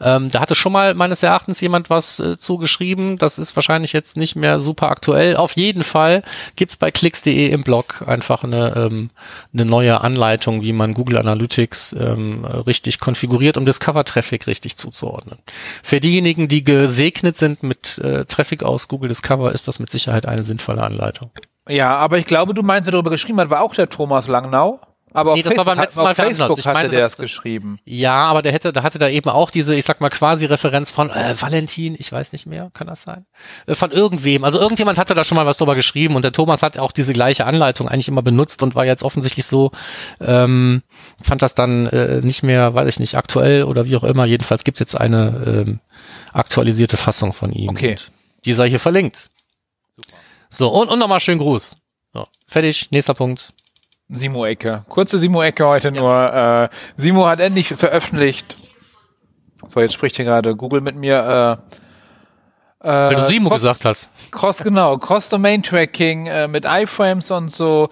[0.00, 3.16] Ähm, da hatte schon mal meines Erachtens jemand was äh, zugeschrieben.
[3.16, 5.36] Das ist wahrscheinlich jetzt nicht mehr super aktuell.
[5.36, 6.22] Auf jeden Fall
[6.56, 9.10] gibt's bei clicks.de im Blog einfach eine, ähm,
[9.52, 15.38] eine neue Anleitung, wie man Google Analytics ähm, richtig konfiguriert, um Discover-Traffic richtig zuzuordnen.
[15.82, 20.26] Für diejenigen, die gesegnet sind mit äh, Traffic aus Google Discover, ist das mit Sicherheit
[20.26, 21.30] eine sinnvolle Anleitung.
[21.68, 24.80] Ja, aber ich glaube, du meinst, wer darüber geschrieben hat, war auch der Thomas Langnau.
[25.16, 26.14] Aber auf Nee, das war beim Facebook, letzten Mal.
[26.16, 27.78] Facebook Ich hatte meine, der das- geschrieben.
[27.84, 30.90] Ja, aber der hätte, da hatte da eben auch diese, ich sag mal, quasi Referenz
[30.90, 33.24] von äh, Valentin, ich weiß nicht mehr, kann das sein?
[33.66, 34.42] Äh, von irgendwem.
[34.42, 37.12] Also irgendjemand hatte da schon mal was drüber geschrieben und der Thomas hat auch diese
[37.12, 39.70] gleiche Anleitung eigentlich immer benutzt und war jetzt offensichtlich so,
[40.20, 40.82] ähm,
[41.22, 44.26] fand das dann äh, nicht mehr, weiß ich nicht, aktuell oder wie auch immer.
[44.26, 45.80] Jedenfalls gibt's jetzt eine ähm,
[46.32, 47.68] aktualisierte Fassung von ihm.
[47.68, 47.94] Okay.
[48.44, 49.30] Die sei hier verlinkt.
[50.54, 51.76] So, und, und nochmal schönen Gruß.
[52.12, 53.52] So, fertig, nächster Punkt.
[54.08, 54.84] Simo-Ecke.
[54.88, 56.32] Kurze Simo-Ecke heute nur.
[56.32, 58.56] Äh, Simo hat endlich veröffentlicht.
[59.66, 61.58] So, jetzt spricht hier gerade Google mit mir.
[62.84, 64.10] Weil du Simo Cross- gesagt hast.
[64.30, 67.88] Cross, genau, Cross-Domain-Tracking äh, mit iFrames und so.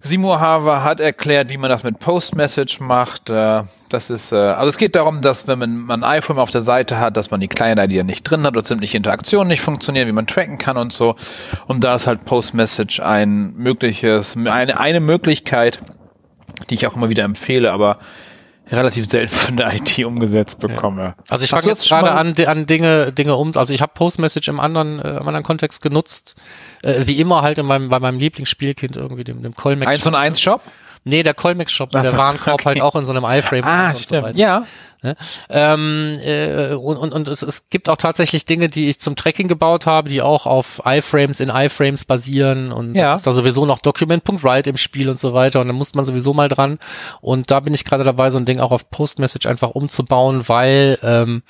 [0.00, 3.30] Simo Hava hat erklärt, wie man das mit Post-Message macht.
[3.30, 6.50] Äh, das ist, äh, also es geht darum, dass wenn man, man ein iFrame auf
[6.50, 9.62] der Seite hat, dass man die Client-ID ja nicht drin hat oder sämtliche Interaktionen nicht
[9.62, 11.16] funktionieren, wie man tracken kann und so.
[11.66, 15.80] Und da ist halt Post-Message ein mögliches, eine, eine Möglichkeit,
[16.68, 17.98] die ich auch immer wieder empfehle, aber
[18.70, 21.14] relativ selten von der IT umgesetzt bekomme.
[21.28, 23.56] Also ich fange jetzt gerade an, an Dinge, Dinge um.
[23.56, 26.34] Also ich habe Postmessage im anderen, äh, im anderen Kontext genutzt.
[26.82, 29.90] Äh, wie immer halt in meinem, bei meinem Lieblingsspielkind irgendwie, dem, dem Colmex.
[29.90, 30.62] Eins und eins Shop?
[31.04, 32.64] Nee, der Colmex Shop, Ach der so, Warenkorb okay.
[32.64, 33.64] halt auch in so einem iFrame.
[33.64, 34.24] Ah, und so stimmt.
[34.24, 34.38] weiter.
[34.38, 34.64] ja.
[35.04, 35.16] Ne?
[35.50, 39.46] Ähm, äh, und und, und es, es gibt auch tatsächlich Dinge, die ich zum Tracking
[39.48, 43.14] gebaut habe, die auch auf iFrames in iFrames basieren und Ja.
[43.14, 46.32] ist da sowieso noch Document.write im Spiel und so weiter und dann muss man sowieso
[46.34, 46.78] mal dran
[47.20, 50.98] und da bin ich gerade dabei, so ein Ding auch auf Postmessage einfach umzubauen, weil
[51.02, 51.42] ähm,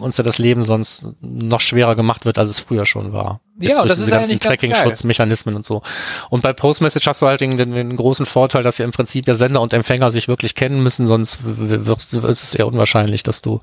[0.00, 3.40] uns ja das Leben sonst noch schwerer gemacht wird, als es früher schon war.
[3.60, 4.40] Ja, Jetzt und durch das diese ist ganzen eigentlich.
[4.40, 5.82] Tracking-Schutzmechanismen und so.
[6.30, 9.24] Und bei Postmessage hast du halt den, den, den großen Vorteil, dass ja im Prinzip
[9.24, 12.87] der Sender und Empfänger sich wirklich kennen müssen, sonst wird ist es eher unwahrscheinlich,
[13.22, 13.60] dass du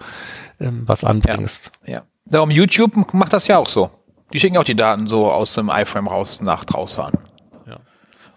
[0.60, 1.72] ähm, was anbringst.
[1.86, 2.04] Ja.
[2.26, 3.92] Darum YouTube macht das ja auch so.
[4.34, 7.14] Die schicken auch die Daten so aus dem iFrame raus nach draußen an.
[7.68, 7.78] Ja.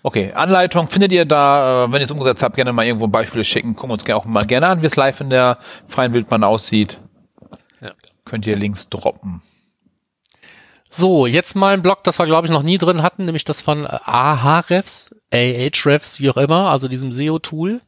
[0.02, 3.44] Okay, Anleitung findet ihr da, äh, wenn ihr es umgesetzt habt, gerne mal irgendwo Beispiele
[3.44, 3.74] schicken.
[3.74, 6.44] Gucken wir uns gerne auch mal gerne an, wie es live in der freien Wildbahn
[6.44, 6.98] aussieht.
[7.80, 7.92] Ja.
[8.24, 9.42] Könnt ihr Links droppen.
[10.90, 13.60] So, jetzt mal ein Blog, das wir glaube ich noch nie drin hatten, nämlich das
[13.60, 17.80] von Ahrefs, Ahrefs, wie auch immer, also diesem SEO-Tool.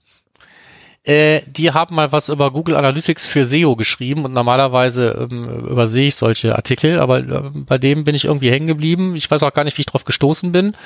[1.02, 6.08] Äh, die haben mal was über Google Analytics für SEO geschrieben und normalerweise ähm, übersehe
[6.08, 9.16] ich solche Artikel, aber äh, bei dem bin ich irgendwie hängen geblieben.
[9.16, 10.76] Ich weiß auch gar nicht, wie ich drauf gestoßen bin.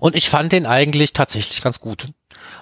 [0.00, 2.08] Und ich fand den eigentlich tatsächlich ganz gut.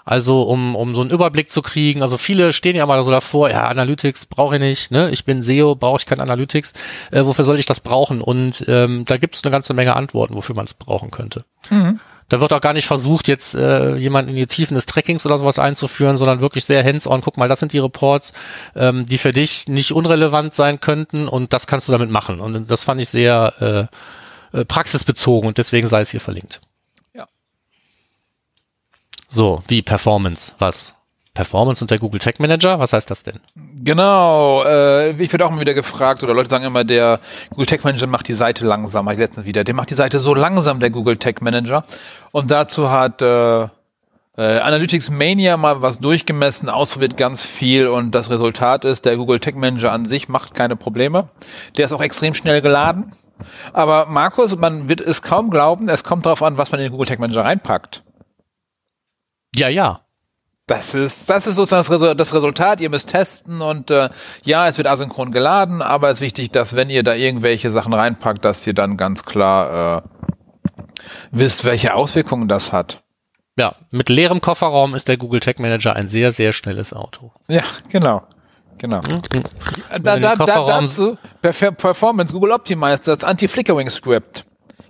[0.05, 3.51] Also um, um so einen Überblick zu kriegen, also viele stehen ja mal so davor,
[3.51, 5.11] ja, Analytics brauche ich nicht, ne?
[5.11, 6.73] Ich bin SEO, brauche ich kein Analytics,
[7.13, 8.21] äh, wofür soll ich das brauchen?
[8.21, 11.45] Und ähm, da gibt es eine ganze Menge Antworten, wofür man es brauchen könnte.
[12.29, 15.39] Da wird auch gar nicht versucht, jetzt äh, jemand in die Tiefen des Trackings oder
[15.39, 17.21] sowas einzuführen, sondern wirklich sehr hands-on.
[17.21, 18.33] Guck mal, das sind die Reports,
[18.75, 22.41] ähm, die für dich nicht unrelevant sein könnten und das kannst du damit machen.
[22.41, 23.89] Und das fand ich sehr
[24.53, 26.61] äh, äh, praxisbezogen und deswegen sei es hier verlinkt.
[27.15, 27.29] Ja.
[29.29, 30.96] So, wie Performance, was?
[31.37, 33.41] Performance und der Google Tag Manager, was heißt das denn?
[33.85, 37.21] Genau, äh, ich werde auch immer wieder gefragt, oder Leute sagen immer, der
[37.51, 40.19] Google Tag Manager macht die Seite langsam, habe ich letztens wieder, der macht die Seite
[40.19, 41.85] so langsam, der Google Tag Manager.
[42.33, 43.69] Und dazu hat äh, äh,
[44.39, 49.57] Analytics Mania mal was durchgemessen, ausprobiert ganz viel und das Resultat ist, der Google Tag
[49.57, 51.29] Manager an sich macht keine Probleme.
[51.77, 53.13] Der ist auch extrem schnell geladen.
[53.75, 56.93] Aber Markus, man wird es kaum glauben, es kommt darauf an, was man in den
[56.93, 58.03] Google Tag Manager reinpackt.
[59.55, 60.06] Ja, ja.
[60.69, 62.81] Das ist, das ist sozusagen das, Resu- das Resultat.
[62.81, 64.09] Ihr müsst testen und äh,
[64.45, 67.93] ja, es wird asynchron geladen, aber es ist wichtig, dass wenn ihr da irgendwelche Sachen
[67.95, 70.03] reinpackt, dass ihr dann ganz klar äh,
[71.31, 73.03] wisst, welche Auswirkungen das hat.
[73.57, 77.31] Ja, mit leerem Kofferraum ist der Google Tag Manager ein sehr, sehr schnelles Auto.
[77.49, 78.23] Ja, genau.
[78.79, 79.01] Genau.
[79.33, 79.43] Hm?
[80.03, 84.45] Da, den da, da, Kofferraum- dazu Perf- Performance, Google Optimize, das Anti-Flickering-Script.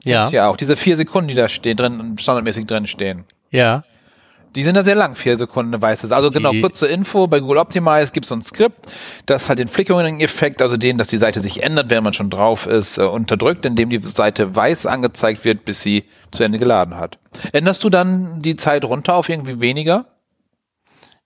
[0.04, 3.24] Ja, Ja, auch diese vier Sekunden, die da stehen, drin, standardmäßig drin stehen.
[3.50, 3.84] ja.
[4.54, 6.12] Die sind da sehr lang, vier Sekunden weiß es.
[6.12, 8.87] Also genau, Die- kurz zur Info, bei Google Optimize gibt es so ein Skript,
[9.26, 12.66] das halt den Flickering-Effekt, also den, dass die Seite sich ändert, während man schon drauf
[12.66, 17.18] ist, äh, unterdrückt, indem die Seite weiß angezeigt wird, bis sie zu Ende geladen hat.
[17.52, 20.06] Änderst du dann die Zeit runter auf irgendwie weniger?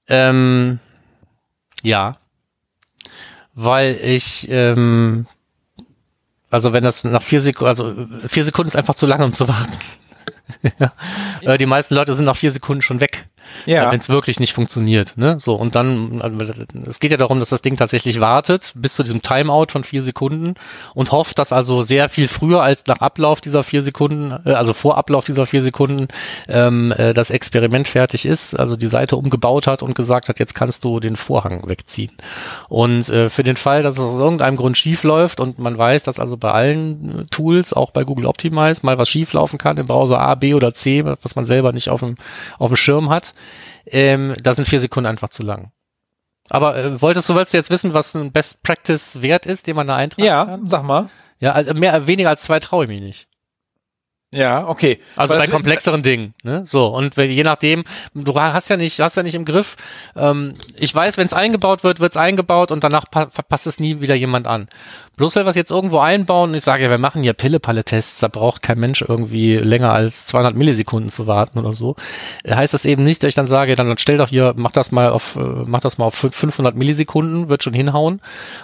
[0.09, 0.80] Ähm,
[1.83, 2.16] ja.
[3.54, 5.26] Weil ich, ähm,
[6.50, 9.33] also wenn das nach vier Sekunden, also äh, vier Sekunden ist einfach zu lange, um
[9.33, 9.72] zu warten.
[10.79, 10.92] ja.
[11.42, 13.26] Äh, Die meisten Leute sind nach vier Sekunden schon weg,
[13.66, 13.90] Ja.
[13.90, 15.16] wenn es wirklich nicht funktioniert.
[15.16, 15.36] Ne?
[15.38, 16.52] So, und dann, also,
[16.86, 20.02] es geht ja darum, dass das Ding tatsächlich wartet bis zu diesem Timeout von vier
[20.02, 20.54] Sekunden
[20.94, 24.72] und hofft, dass also sehr viel früher als nach Ablauf dieser vier Sekunden, äh, also
[24.72, 26.08] vor Ablauf dieser vier Sekunden,
[26.48, 30.54] ähm, äh, das Experiment fertig ist, also die Seite umgebaut hat und gesagt hat, jetzt
[30.54, 32.12] kannst du den Vorhang wegziehen.
[32.68, 36.02] Und äh, für den Fall, dass es aus irgendeinem Grund schief läuft und man weiß,
[36.02, 39.76] dass also bei allen äh, Tools, auch bei Google Optimize, mal was schief laufen kann
[39.76, 42.16] im Browser A, B oder C, was man selber nicht auf dem,
[42.58, 43.34] auf dem Schirm hat,
[43.87, 45.72] ähm, da sind vier Sekunden einfach zu lang.
[46.48, 49.76] Aber äh, wolltest du, wolltest du jetzt wissen, was ein Best Practice Wert ist, den
[49.76, 50.68] man da eintragen Ja, kann?
[50.68, 51.09] sag mal.
[51.38, 53.29] Ja, also mehr, weniger als zwei traue ich mich nicht.
[54.33, 55.01] Ja, okay.
[55.16, 56.64] Also bei komplexeren Dingen, ne?
[56.64, 57.83] So und wenn, je nachdem,
[58.14, 59.77] du hast ja nicht, hast ja nicht im Griff.
[60.14, 63.81] Ähm, ich weiß, wenn es eingebaut wird, wird es eingebaut und danach pa passt es
[63.81, 64.69] nie wieder jemand an.
[65.16, 68.21] Bloß wenn wir es jetzt irgendwo einbauen und ich sage, ja, wir machen hier Pille-Palle-Tests,
[68.21, 71.97] da braucht kein Mensch irgendwie länger als 200 Millisekunden zu warten oder so.
[72.45, 74.93] Äh, Heißt das eben nicht, dass ich dann sage, dann stell doch hier, mach das
[74.93, 78.21] mal auf, äh, mach das mal auf 500 Millisekunden, wird schon hinhauen,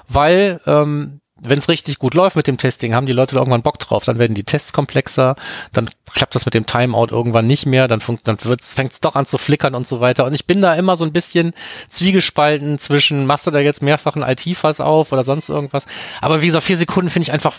[0.06, 3.78] weil ähm, wenn es richtig gut läuft mit dem Testing, haben die Leute irgendwann Bock
[3.78, 4.04] drauf.
[4.04, 5.36] Dann werden die Tests komplexer,
[5.72, 9.26] dann klappt das mit dem Timeout irgendwann nicht mehr, dann, dann fängt es doch an
[9.26, 10.24] zu flickern und so weiter.
[10.24, 11.52] Und ich bin da immer so ein bisschen
[11.88, 15.86] zwiegespalten zwischen, machst du da jetzt mehrfach ein IT-Fass auf oder sonst irgendwas.
[16.20, 17.58] Aber wie gesagt, vier Sekunden finde ich einfach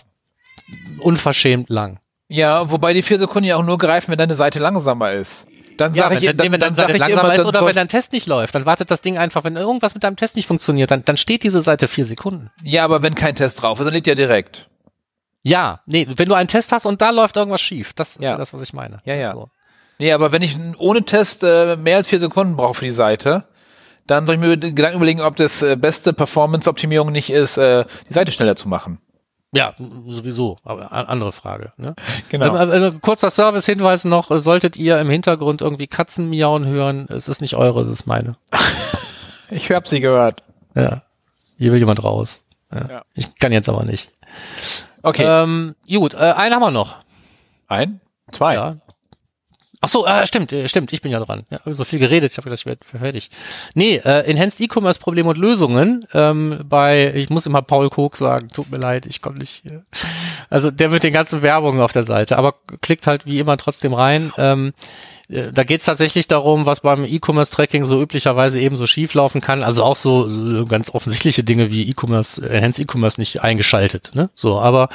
[1.00, 2.00] unverschämt lang.
[2.30, 5.47] Ja, wobei die vier Sekunden ja auch nur greifen, wenn deine Seite langsamer ist.
[5.78, 7.46] Dann Ja, sage wenn, ich, dann, dann, wenn dann, deine sag langsamer immer, ist dann
[7.48, 10.16] oder wenn dein Test nicht läuft, dann wartet das Ding einfach, wenn irgendwas mit deinem
[10.16, 12.50] Test nicht funktioniert, dann, dann steht diese Seite vier Sekunden.
[12.64, 14.70] ja, aber wenn kein Test drauf ist, dann lädt ja direkt.
[15.44, 18.32] Ja, nee, wenn du einen Test hast und da läuft irgendwas schief, das ist Ja.
[18.32, 19.00] ja das, was ich meine.
[19.06, 19.34] Ja, ja.
[19.34, 19.50] So.
[20.00, 23.46] Nee, aber wenn ich ohne Test äh, mehr als vier Sekunden brauche für die Seite,
[24.06, 28.14] dann soll ich mir Gedanken überlegen, ob das äh, beste Performance-Optimierung nicht ist, äh, die
[28.14, 29.00] Seite schneller zu machen.
[29.54, 29.74] Ja,
[30.08, 31.72] sowieso, aber andere Frage.
[31.78, 31.96] Ne?
[32.30, 32.56] Genau.
[32.56, 37.40] Ähm, äh, kurzer Service-Hinweis noch, solltet ihr im Hintergrund irgendwie Katzen miauen hören, es ist
[37.42, 38.34] nicht eure, es ist meine.
[39.50, 40.44] Ich hab sie gehört.
[40.76, 41.04] Ja,
[41.58, 42.44] hier will jemand raus.
[42.70, 42.90] Ja.
[42.90, 43.02] Ja.
[43.14, 44.12] Ich kann jetzt aber nicht.
[45.04, 45.24] Okay.
[45.24, 46.98] Ähm, gut, äh, einen haben wir noch.
[47.70, 48.56] Ein, zwei.
[48.56, 48.76] Ja.
[49.80, 51.44] Ach so, äh, stimmt, äh, stimmt, ich bin ja dran.
[51.52, 53.30] Ja, so viel geredet, ich habe gedacht, ich werde fertig.
[53.76, 58.48] Nee, äh, Enhanced E-Commerce Probleme und Lösungen ähm, bei, ich muss immer Paul Koch sagen,
[58.48, 59.66] tut mir leid, ich komme nicht.
[59.68, 59.80] Äh,
[60.50, 63.94] also der mit den ganzen Werbungen auf der Seite, aber klickt halt wie immer trotzdem
[63.94, 64.32] rein.
[64.38, 64.74] Ähm,
[65.30, 69.62] äh, da geht's tatsächlich darum, was beim E-Commerce-Tracking so üblicherweise eben so schief laufen kann.
[69.62, 74.12] Also auch so, so ganz offensichtliche Dinge wie E-Commerce, Enhanced E-Commerce nicht eingeschaltet.
[74.16, 74.30] Ne?
[74.34, 74.90] So, aber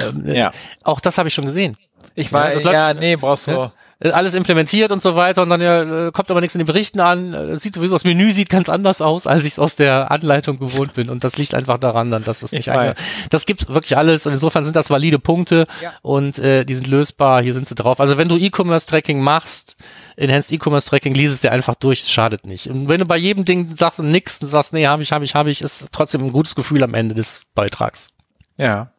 [0.00, 0.52] ähm, Ja.
[0.82, 1.76] auch das habe ich schon gesehen.
[2.14, 3.52] Ich war, Ja, ja, nee, brauchst du.
[3.52, 3.72] Ja.
[4.00, 6.66] Äh, alles implementiert und so weiter und dann ja, äh, kommt aber nichts in den
[6.66, 7.34] Berichten an.
[7.34, 10.58] Äh, sieht sowieso, das Menü sieht ganz anders aus, als ich es aus der Anleitung
[10.58, 12.94] gewohnt bin und das liegt einfach daran, dann, dass es Ich nicht einge.
[13.30, 15.92] Das gibt's wirklich alles und insofern sind das valide Punkte Ja.
[16.02, 18.00] und äh, die sind lösbar, hier sind sie drauf.
[18.00, 19.76] Also wenn du E-Commerce-Tracking machst,
[20.16, 22.68] Enhanced E-Commerce-Tracking, lies es dir einfach durch, es schadet nicht.
[22.68, 25.24] Und wenn du bei jedem Ding sagst und nix und sagst, nee, habe ich, habe
[25.24, 28.10] ich, habe ich, ist trotzdem ein gutes Gefühl am Ende des Beitrags.
[28.56, 28.90] Ja.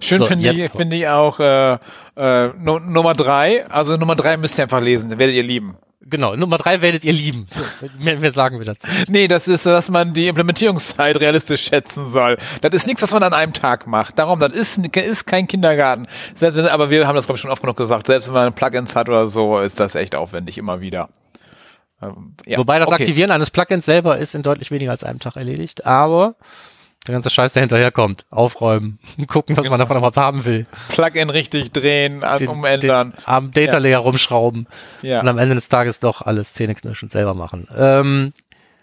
[0.00, 1.78] Schön So, finde ich, finde ich auch äh,
[2.16, 3.66] äh, Nu- Nummer drei.
[3.66, 5.76] Also Nummer drei müsst ihr einfach lesen, werdet ihr lieben.
[6.02, 7.46] Genau, Nummer drei werdet ihr lieben.
[8.00, 8.88] Mehr, mehr sagen wir dazu.
[9.08, 12.36] Nee, das ist, dass man die Implementierungszeit realistisch schätzen soll.
[12.62, 14.18] Das ist nichts, was man an einem Tag macht.
[14.18, 16.08] Darum, das ist, ist kein Kindergarten.
[16.34, 18.06] Selbst, aber wir haben das, glaube ich, schon oft genug gesagt.
[18.06, 21.10] Selbst wenn man Plugins hat oder so, ist das echt aufwendig immer wieder.
[22.02, 23.02] Ähm, ja, Wobei das okay.
[23.02, 26.34] Aktivieren eines Plugins selber ist in deutlich weniger als einem Tag erledigt, aber
[27.06, 31.30] der ganze Scheiß, der hinterher kommt, aufräumen, gucken, was man davon überhaupt haben will, Plugin
[31.30, 33.12] richtig drehen, den, umändern.
[33.12, 34.66] den am Data Layer rumschrauben
[35.02, 35.20] Ja.
[35.20, 37.66] und am Ende des Tages doch alles zähneknirschend selber machen.
[37.76, 38.32] Ähm,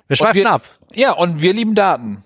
[0.08, 0.64] wir schweifen wir- ab.
[0.94, 2.24] Ja, und wir lieben Daten.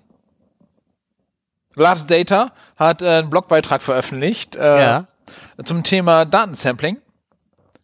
[1.74, 5.06] Loves Data hat äh, einen Blogbeitrag veröffentlicht äh, Ja.
[5.64, 6.98] zum Thema Datensampling.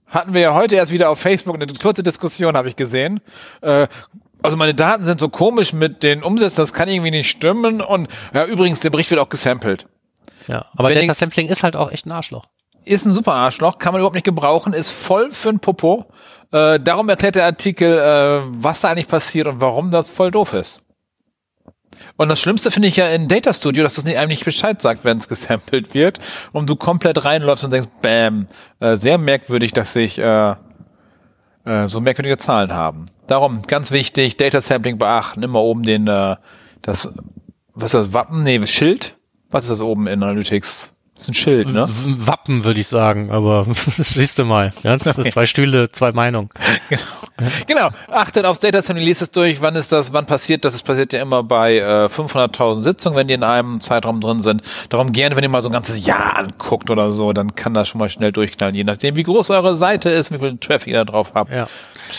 [0.07, 3.21] Hatten wir ja heute erst wieder auf Facebook eine kurze Diskussion, habe ich gesehen.
[3.61, 3.89] Äh,
[4.43, 7.81] also meine Daten sind so komisch mit den Umsätzen, das kann irgendwie nicht stimmen.
[7.81, 9.87] Und ja, übrigens, der Bericht wird auch gesampelt.
[10.47, 12.47] Ja, aber Wenn Data Sampling ist halt auch echt ein Arschloch.
[12.85, 16.07] Ist ein super Arschloch, kann man überhaupt nicht gebrauchen, ist voll für ein Popo.
[16.53, 20.55] Äh, darum erklärt der Artikel, äh, was da eigentlich passiert und warum das voll doof
[20.55, 20.81] ist.
[22.17, 24.81] Und das Schlimmste finde ich ja in Data Studio, dass das nicht einem nicht Bescheid
[24.81, 26.19] sagt, wenn es gesampelt wird
[26.53, 28.47] und du komplett reinläufst und denkst, bam,
[28.81, 30.55] äh, sehr merkwürdig, dass sich äh,
[31.65, 33.07] äh, so merkwürdige Zahlen haben.
[33.27, 36.37] Darum, ganz wichtig, Data Sampling beachten, immer oben den, äh,
[36.83, 37.09] das,
[37.75, 38.43] was ist das, Wappen?
[38.43, 39.17] Nee, Schild?
[39.51, 40.93] Was ist das oben in Analytics?
[41.19, 41.89] Das ist ein Schild, ne?
[41.89, 44.73] Wappen, würde ich sagen, aber siehst du mal.
[44.85, 46.49] Ja, das sind zwei Stühle, zwei Meinungen.
[46.89, 47.03] Genau.
[47.67, 47.89] genau.
[48.09, 49.61] Achtet aufs Data Sampling, liest es durch.
[49.61, 50.13] Wann ist das?
[50.13, 50.75] Wann passiert das?
[50.75, 54.63] Es passiert ja immer bei äh, 500.000 Sitzungen, wenn die in einem Zeitraum drin sind.
[54.91, 57.89] Darum gerne, wenn ihr mal so ein ganzes Jahr anguckt oder so, dann kann das
[57.89, 61.05] schon mal schnell durchknallen, je nachdem, wie groß eure Seite ist, wie viel Traffic ihr
[61.05, 61.51] da drauf habt.
[61.51, 61.67] Ja.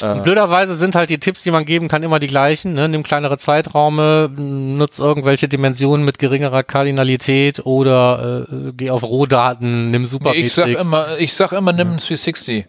[0.02, 2.74] Und blöderweise sind halt die Tipps, die man geben kann, immer die gleichen.
[2.74, 2.90] Ne?
[2.90, 10.06] Nimm kleinere Zeitraume, nutz irgendwelche Dimensionen mit geringerer Kardinalität oder äh, geh auf Rohdaten, nimm
[10.06, 12.66] Super ich sag immer, ich sag immer, nimm ein 360.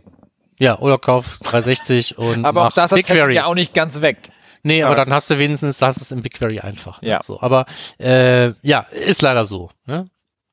[0.58, 3.34] Ja, oder kauf 360 und Aber mach auch das BigQuery.
[3.34, 4.30] ja auch nicht ganz weg.
[4.62, 7.02] Nee, aber dann hast du wenigstens, hast es im BigQuery einfach.
[7.02, 7.20] Ja.
[7.22, 7.64] So, aber
[7.98, 9.70] äh, ja, ist leider so.
[9.86, 10.04] Ne?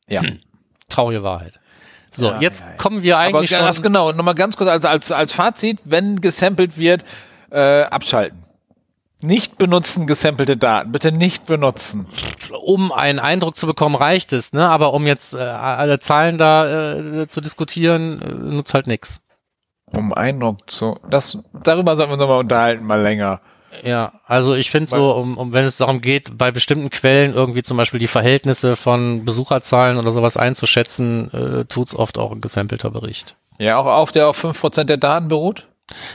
[0.08, 0.22] Ja.
[0.90, 1.60] Traurige Wahrheit.
[2.18, 3.84] So, Ja, jetzt ja, kommen wir Aber eigentlich ganz schon.
[3.84, 7.06] genau, nochmal ganz kurz als, als, als Fazit, wenn gesampelt wird,
[7.52, 8.44] äh, abschalten.
[9.22, 10.92] Nicht benutzen gesampelte Daten.
[10.92, 12.06] Bitte nicht benutzen.
[12.62, 14.68] um einen Eindruck zu bekommen, reicht es, ne?
[14.70, 19.22] Aber um jetzt äh, alle Zahlen da äh, zu diskutieren, äh, nutzt halt nix.
[19.92, 21.00] Um Eindruck zu.
[21.10, 23.42] Das, darüber sollten wir uns nochmal unterhalten, mal länger.
[23.84, 27.64] Ja, also ich finde so, um, um wenn es darum geht, bei bestimmten Quellen irgendwie
[27.64, 32.92] zum Beispiel die Verhältnisse von Besucherzahlen oder sowas einzuschätzen, äh, tut's oft auch ein gesampelter
[32.92, 33.36] Bericht.
[33.60, 35.68] Ja, auch auf der auf 5% der Daten beruht?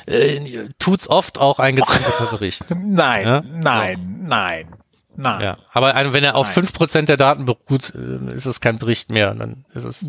[0.06, 2.64] Äh, tut's oft auch ein gesampelter Bericht.
[2.76, 3.42] Nein, Ja?
[3.42, 4.66] nein, nein.
[5.14, 5.40] Nein.
[5.42, 6.54] Ja, aber wenn er auf Nein.
[6.54, 9.34] fünf Prozent der Daten beruht, äh, ist es kein Bericht mehr.
[9.34, 10.06] Dann ist es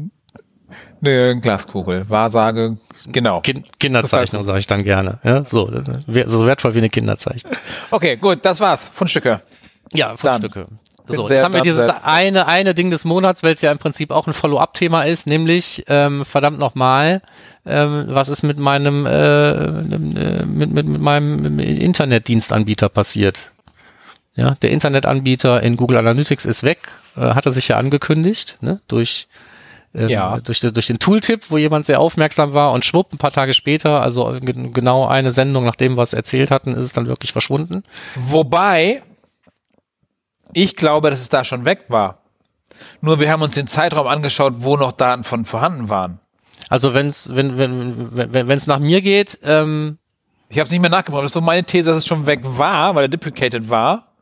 [1.01, 2.09] Eine Glaskugel.
[2.09, 2.77] Wahrsage.
[3.07, 3.41] Genau.
[3.41, 5.19] kind Kinderzeichnung, sage ich dann gerne.
[5.23, 5.69] Ja, so,
[6.27, 7.53] so wertvoll wie eine Kinderzeichnung.
[7.91, 8.89] Okay, gut, das war's.
[8.93, 9.41] Fundstücke.
[9.93, 10.67] Ja, Fundstücke.
[11.07, 13.77] So, Der- jetzt haben wir dieses eine, eine Ding des Monats, weil es ja im
[13.77, 17.21] Prinzip auch ein Follow-up-Thema ist, nämlich, ähm, verdammt nochmal,
[17.65, 23.51] ähm, was ist mit meinem, äh, äh, mit, mit, mit meinem Internetdienstanbieter passiert?
[24.35, 26.79] Ja, der Internetanbieter in Google Analytics ist weg,
[27.17, 29.27] äh, hat er sich ja angekündigt, ne, durch,
[29.95, 30.39] ähm, Ja.
[30.39, 33.53] durch, den- durch den Tooltip, wo jemand sehr aufmerksam war und schwupp, ein paar Tage
[33.53, 37.31] später, also ge- genau eine Sendung, nachdem wir es erzählt hatten, ist es dann wirklich
[37.31, 37.83] verschwunden.
[38.15, 39.03] Wobei,
[40.53, 42.19] ich glaube, dass es da schon weg war.
[43.01, 46.19] Nur wir haben uns den Zeitraum angeschaut, wo noch Daten von vorhanden waren.
[46.69, 49.99] Also wenn's, wenn wenn wenn wenn es nach mir geht, ähm,
[50.49, 51.23] Ich habe es nicht mehr nachgebracht.
[51.23, 54.12] Das ist so meine These, dass es schon weg war, weil er deprecated war.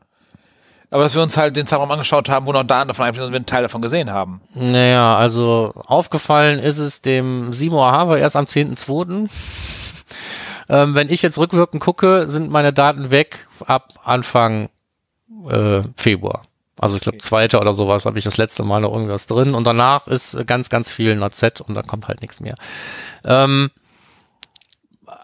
[0.92, 3.32] Aber dass wir uns halt den Zeitraum angeschaut haben, wo noch Daten davon einfließen und
[3.32, 4.42] wir einen Teil davon gesehen haben.
[4.54, 9.30] naja, also aufgefallen ist es dem Simo Haver erst am 10.2.
[10.68, 14.68] ähm, wenn ich jetzt rückwirkend gucke, sind meine Daten weg ab Anfang
[15.48, 16.42] äh, Februar.
[16.78, 19.64] Also ich glaube, zweiter oder sowas habe ich das letzte Mal noch irgendwas drin und
[19.64, 22.56] danach ist ganz, ganz viel NotZ und da kommt halt nichts mehr.
[23.24, 23.70] Ähm,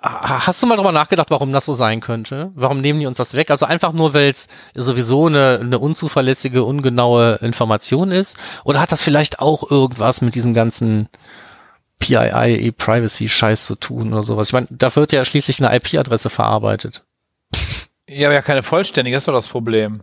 [0.00, 2.52] Hast du mal drüber nachgedacht, warum das so sein könnte?
[2.54, 3.50] Warum nehmen die uns das weg?
[3.50, 8.38] Also einfach nur, weil es sowieso eine, eine unzuverlässige, ungenaue Information ist?
[8.64, 11.08] Oder hat das vielleicht auch irgendwas mit diesem ganzen
[11.98, 14.48] PII, E-Privacy-Scheiß zu tun oder sowas?
[14.48, 17.04] Ich meine, da wird ja schließlich eine IP-Adresse verarbeitet.
[18.10, 20.02] Ja, aber ja keine vollständige, das ist doch das Problem.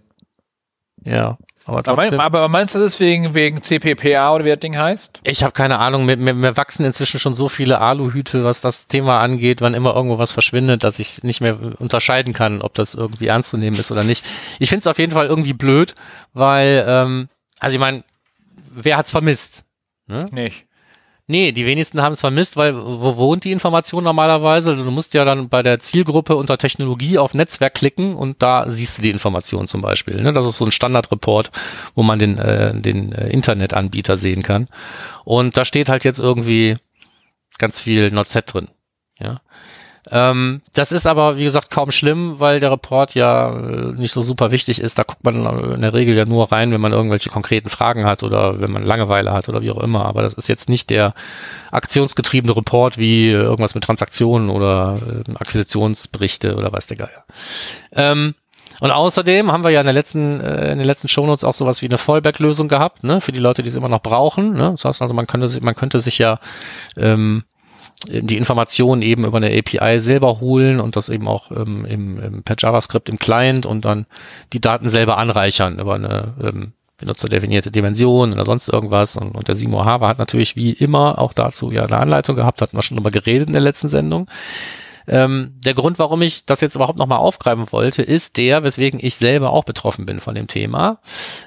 [1.04, 2.20] Ja, aber trotzdem.
[2.20, 5.22] aber meinst du, das wegen, wegen CPPA oder wie das Ding heißt?
[5.24, 8.86] Ich habe keine Ahnung, mir, mir, mir wachsen inzwischen schon so viele Aluhüte, was das
[8.88, 12.94] Thema angeht, wann immer irgendwo was verschwindet, dass ich nicht mehr unterscheiden kann, ob das
[12.94, 14.24] irgendwie ernst zu nehmen ist oder nicht.
[14.60, 15.96] Ich finde es auf jeden Fall irgendwie blöd,
[16.34, 18.04] weil, ähm, also ich meine,
[18.70, 19.66] wer hat's vermisst?
[20.08, 20.28] Ne?
[20.32, 20.66] Nicht.
[21.28, 24.76] Nee, die wenigsten haben es vermisst, weil wo wohnt die Information normalerweise?
[24.76, 29.00] Du musst ja dann bei der Zielgruppe unter Technologie auf Netzwerk klicken und da siehst
[29.00, 30.22] du die Information zum Beispiel.
[30.22, 30.34] Ne?
[30.34, 31.52] Das ist so ein Standardreport,
[31.96, 34.68] wo man den, äh, den äh, Internetanbieter sehen kann.
[35.24, 36.78] Und da steht halt jetzt irgendwie
[37.58, 38.68] ganz viel NotZ drin.
[39.20, 39.42] Ja.
[40.12, 44.22] Ähm, das ist aber, wie gesagt, kaum schlimm, weil der Report ja äh, nicht so
[44.22, 45.00] super wichtig ist.
[45.00, 48.06] Da guckt man äh, in der Regel ja nur rein, wenn man irgendwelche konkreten Fragen
[48.06, 50.06] hat oder wenn man Langeweile hat oder wie auch immer.
[50.06, 51.14] Aber das ist jetzt nicht der
[51.72, 54.96] aktionsgetriebene Report wie äh, irgendwas mit Transaktionen oder
[55.36, 57.26] Akquisitionsberichte oder weiß der Geier.
[57.92, 58.36] Ähm,
[58.80, 61.82] und außerdem haben wir ja in der letzten, äh, in den letzten Shownotes auch sowas
[61.82, 64.54] wie eine Fallback-Lösung gehabt, ne, für die Leute, die es immer noch brauchen.
[64.54, 64.72] Ne?
[64.72, 66.40] Das heißt also, man könnte sich, man könnte sich ja
[66.98, 67.44] ähm,
[68.08, 72.44] die Informationen eben über eine API selber holen und das eben auch ähm, im, im,
[72.44, 74.06] per JavaScript im Client und dann
[74.54, 79.18] die Daten selber anreichern über eine ähm, benutzerdefinierte Dimension oder sonst irgendwas.
[79.18, 82.62] Und, und der Simo Haber hat natürlich wie immer auch dazu ja eine Anleitung gehabt,
[82.62, 84.28] hatten wir schon drüber geredet in der letzten Sendung.
[85.08, 89.16] Ähm, der Grund, warum ich das jetzt überhaupt nochmal aufgreifen wollte, ist der, weswegen ich
[89.16, 91.00] selber auch betroffen bin von dem Thema.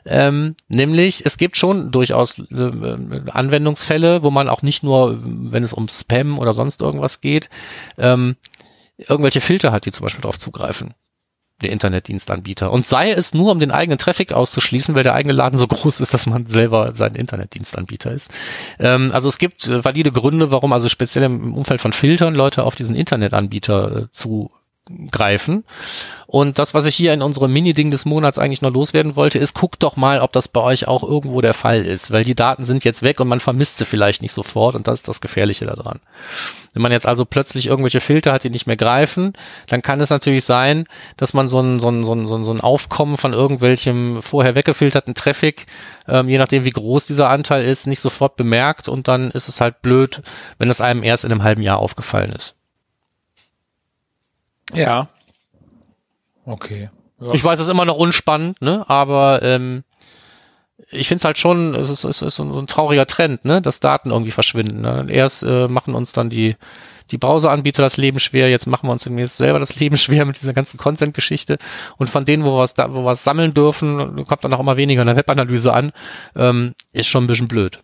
[0.04, 5.72] Ähm, nämlich, es gibt schon durchaus äh, Anwendungsfälle, wo man auch nicht nur, wenn es
[5.72, 7.50] um Spam oder sonst irgendwas geht,
[7.96, 8.36] ähm,
[8.96, 10.94] irgendwelche Filter hat, die zum Beispiel darauf zugreifen.
[11.60, 12.70] Der Internetdienstanbieter.
[12.70, 16.00] Und sei es nur, um den eigenen Traffic auszuschließen, weil der eigene Laden so groß
[16.00, 18.30] ist, dass man selber sein Internetdienstanbieter ist.
[18.78, 22.62] Ähm, also es gibt äh, valide Gründe, warum also speziell im Umfeld von Filtern Leute
[22.62, 24.06] auf diesen Internetanbieter äh,
[24.88, 25.64] zugreifen.
[26.26, 29.54] Und das, was ich hier in unserem Mini-Ding des Monats eigentlich noch loswerden wollte, ist,
[29.54, 32.66] guckt doch mal, ob das bei euch auch irgendwo der Fall ist, weil die Daten
[32.66, 35.64] sind jetzt weg und man vermisst sie vielleicht nicht sofort und das ist das Gefährliche
[35.64, 36.00] daran.
[36.74, 39.32] Wenn man jetzt also plötzlich irgendwelche Filter hat, die nicht mehr greifen,
[39.68, 40.84] dann kann es natürlich sein,
[41.16, 44.20] dass man so ein, so ein, so ein, so ein, so ein Aufkommen von irgendwelchem
[44.20, 45.64] vorher weggefilterten Traffic,
[46.08, 49.62] ähm, je nachdem wie groß dieser Anteil ist, nicht sofort bemerkt und dann ist es
[49.62, 50.20] halt blöd,
[50.58, 52.57] wenn es einem erst in einem halben Jahr aufgefallen ist.
[54.72, 55.08] Ja.
[56.44, 56.90] Okay.
[57.20, 57.32] Ja.
[57.32, 58.88] Ich weiß, es ist immer noch unspannend, ne?
[58.88, 59.84] aber ähm,
[60.90, 63.60] ich finde es halt schon, es ist, es ist so ein trauriger Trend, ne?
[63.60, 64.80] dass Daten irgendwie verschwinden.
[64.80, 65.06] Ne?
[65.08, 66.56] Erst äh, machen uns dann die,
[67.10, 70.40] die Browseranbieter das Leben schwer, jetzt machen wir uns demnächst selber das Leben schwer mit
[70.40, 71.58] dieser ganzen Consent-Geschichte.
[71.96, 74.60] Und von denen, wo wir es da, wo wir es sammeln dürfen, kommt dann auch
[74.60, 75.92] immer weniger in der Webanalyse an,
[76.36, 77.80] ähm, ist schon ein bisschen blöd.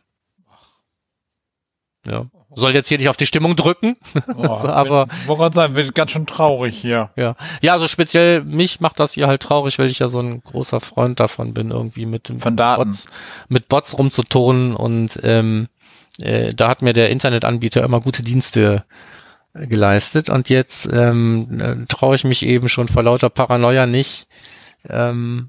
[2.07, 2.27] Ja.
[2.57, 3.97] Soll jetzt hier nicht auf die Stimmung drücken,
[4.37, 7.11] Oh, aber Ich wollte gerade sagen, wird ganz schön traurig hier.
[7.17, 7.35] ja.
[7.61, 10.81] Ja, also speziell mich macht das hier halt traurig, weil ich ja so ein großer
[10.81, 12.85] Freund davon bin, irgendwie mit dem Von Daten.
[12.85, 13.07] Bots,
[13.49, 15.69] mit Bots rumzuturnen und ähm,
[16.21, 18.85] äh, da hat mir der Internetanbieter immer gute Dienste
[19.55, 24.27] geleistet und jetzt ähm, äh, traue ich mich eben schon vor lauter Paranoia nicht,
[24.89, 25.49] ähm,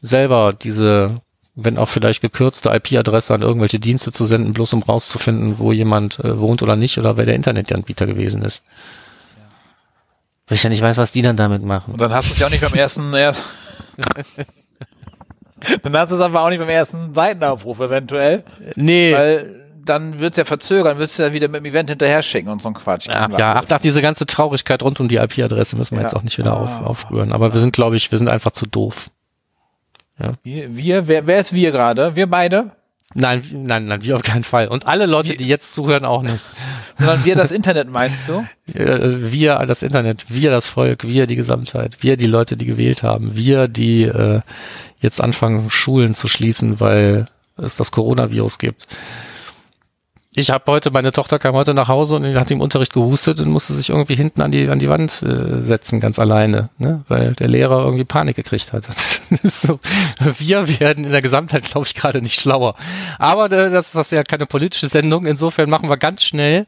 [0.00, 1.20] selber diese,
[1.60, 6.20] wenn auch vielleicht gekürzte IP-Adresse an irgendwelche Dienste zu senden, bloß um rauszufinden, wo jemand
[6.20, 8.62] äh, wohnt oder nicht oder wer der Internetanbieter gewesen ist.
[10.46, 11.92] Weil ich ja nicht weiß, was die dann damit machen.
[11.92, 13.42] Und dann hast du es ja auch nicht beim ersten, erst
[15.82, 18.44] dann hast du es aber auch nicht beim ersten Seitenaufruf eventuell.
[18.76, 19.12] Nee.
[19.12, 22.62] Weil dann wird's ja verzögern, wirst du ja wieder mit dem Event hinterher schicken und
[22.62, 23.08] so ein Quatsch.
[23.08, 26.02] Ja, ja ach, ach, diese ganze Traurigkeit rund um die IP-Adresse müssen wir Ja.
[26.02, 26.84] jetzt auch nicht wieder auf, Ah.
[26.84, 27.32] aufrühren.
[27.32, 29.10] Aber wir sind, glaube ich, wir sind einfach zu doof.
[30.42, 32.16] Wir, wir wer, wer ist wir gerade?
[32.16, 32.72] Wir beide?
[33.14, 34.68] Nein, nein, nein, wir auf keinen Fall.
[34.68, 36.48] Und alle Leute, die jetzt zuhören, auch nicht.
[36.98, 38.46] Sondern wir das Internet meinst du?
[38.74, 43.02] Äh, Wir, das Internet, wir das Volk, wir die Gesamtheit, wir die Leute, die gewählt
[43.02, 44.40] haben, wir, die äh,
[45.00, 47.24] jetzt anfangen, Schulen zu schließen, weil
[47.56, 48.86] es das Coronavirus gibt.
[50.38, 53.50] Ich habe heute, meine Tochter kam heute nach Hause und hat im Unterricht gehustet und
[53.50, 57.02] musste sich irgendwie hinten an die, an die Wand äh, setzen, ganz alleine, ne?
[57.08, 58.86] weil der Lehrer irgendwie Panik gekriegt hat.
[59.42, 59.78] So,
[60.38, 62.76] wir werden in der Gesamtheit, glaube ich, gerade nicht schlauer.
[63.18, 66.66] Aber äh, das, das ist ja keine politische Sendung, insofern machen wir ganz schnell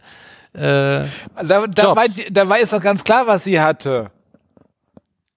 [0.53, 1.07] äh, Da,
[1.43, 4.11] da, war, da war es doch ganz klar, was sie hatte.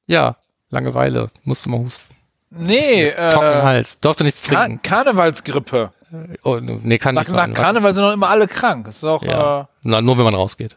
[0.08, 0.36] Ja,
[0.70, 2.14] Langeweile, musste mal husten.
[2.50, 4.82] Nee, äh, Hals, durfte nichts Kar trinken.
[4.82, 5.92] Karnevalsgrippe.
[6.44, 7.54] Oh, nee, kann Nach, nicht nach sein.
[7.54, 8.88] Karneval sind doch immer alle krank.
[8.88, 9.68] Ist doch, ja.
[9.82, 10.76] Na, nur wenn man rausgeht.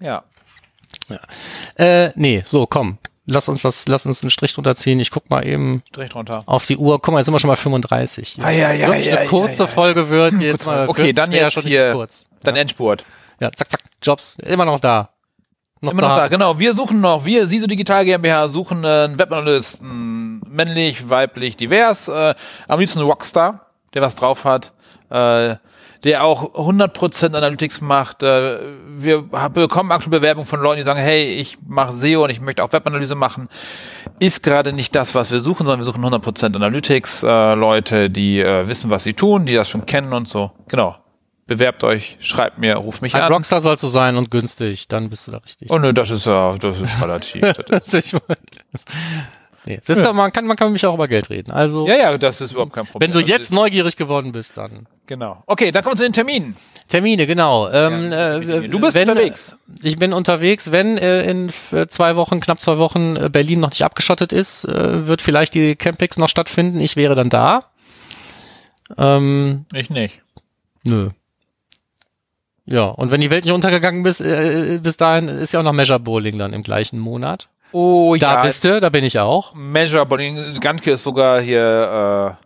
[0.00, 0.22] äh, ja.
[1.76, 2.98] Äh, nee, so, komm.
[3.26, 4.98] Lass uns das, lass uns einen Strich drunter ziehen.
[4.98, 6.42] Ich guck mal eben Strich drunter.
[6.46, 7.00] auf die Uhr.
[7.00, 8.38] Guck mal, jetzt sind wir schon mal 35.
[8.42, 9.66] Ah, ja, ja, ja, eine ja, kurze ja, ja.
[9.68, 10.34] Folge wird.
[10.40, 12.24] Jetzt mal Okay, dann ja jetzt schon hier, kurz.
[12.42, 13.04] dann Endspurt.
[13.38, 14.36] Ja, zack, zack, Jobs.
[14.44, 15.10] Immer noch da.
[15.80, 16.58] Noch Immer noch da, genau.
[16.58, 22.34] Wir suchen noch, wir, SISO Digital GmbH, suchen einen Webanalysten, männlich, weiblich, divers, äh,
[22.68, 24.72] am liebsten Rockstar, der was drauf hat,
[25.10, 25.56] äh,
[26.04, 28.22] der auch 100% Analytics macht.
[28.24, 28.58] Äh,
[28.96, 32.64] wir bekommen aktuelle Bewerbungen von Leuten, die sagen, hey, ich mache SEO und ich möchte
[32.64, 33.48] auch Webanalyse machen.
[34.18, 38.40] Ist gerade nicht das, was wir suchen, sondern wir suchen 100% Analytics, äh, Leute, die
[38.40, 40.50] äh, wissen, was sie tun, die das schon kennen und so.
[40.68, 40.96] Genau.
[41.46, 43.32] Bewerbt euch, schreibt mir, ruft mich Ein an.
[43.32, 45.70] Rockstar sollst du sein und günstig, dann bist du da richtig.
[45.70, 47.42] Oh nö, das ist ja, das ist relativ.
[47.68, 48.16] Das ist-
[49.64, 51.52] Nee, siehst du, man kann, man kann mit mich auch über Geld reden.
[51.52, 53.12] Also, Ja, ja, das ist überhaupt kein Problem.
[53.12, 54.86] wenn du jetzt neugierig geworden bist, dann.
[55.06, 55.42] genau.
[55.46, 56.56] Okay, dann kommen wir zu den Terminen.
[56.88, 57.68] Termine, genau.
[57.70, 59.56] Ähm, Ja, äh, du bist wenn, unterwegs.
[59.82, 60.72] Ich bin unterwegs.
[60.72, 64.64] Wenn äh, in f- zwei Wochen, knapp zwei Wochen äh, Berlin noch nicht abgeschottet ist,
[64.64, 66.80] äh, wird vielleicht die Campix noch stattfinden.
[66.80, 67.60] Ich wäre dann da.
[68.98, 70.22] Ähm, Ich nicht.
[70.84, 71.10] nö.
[72.64, 75.72] Ja, und wenn die Welt nicht untergegangen ist, äh, bis dahin ist ja auch noch
[75.72, 77.48] Measure Bowling dann im gleichen Monat.
[77.72, 78.42] Oh Da ja.
[78.42, 79.54] bist du, da bin ich auch.
[79.54, 80.60] Measure Bowling.
[80.60, 82.36] Ganke ist sogar hier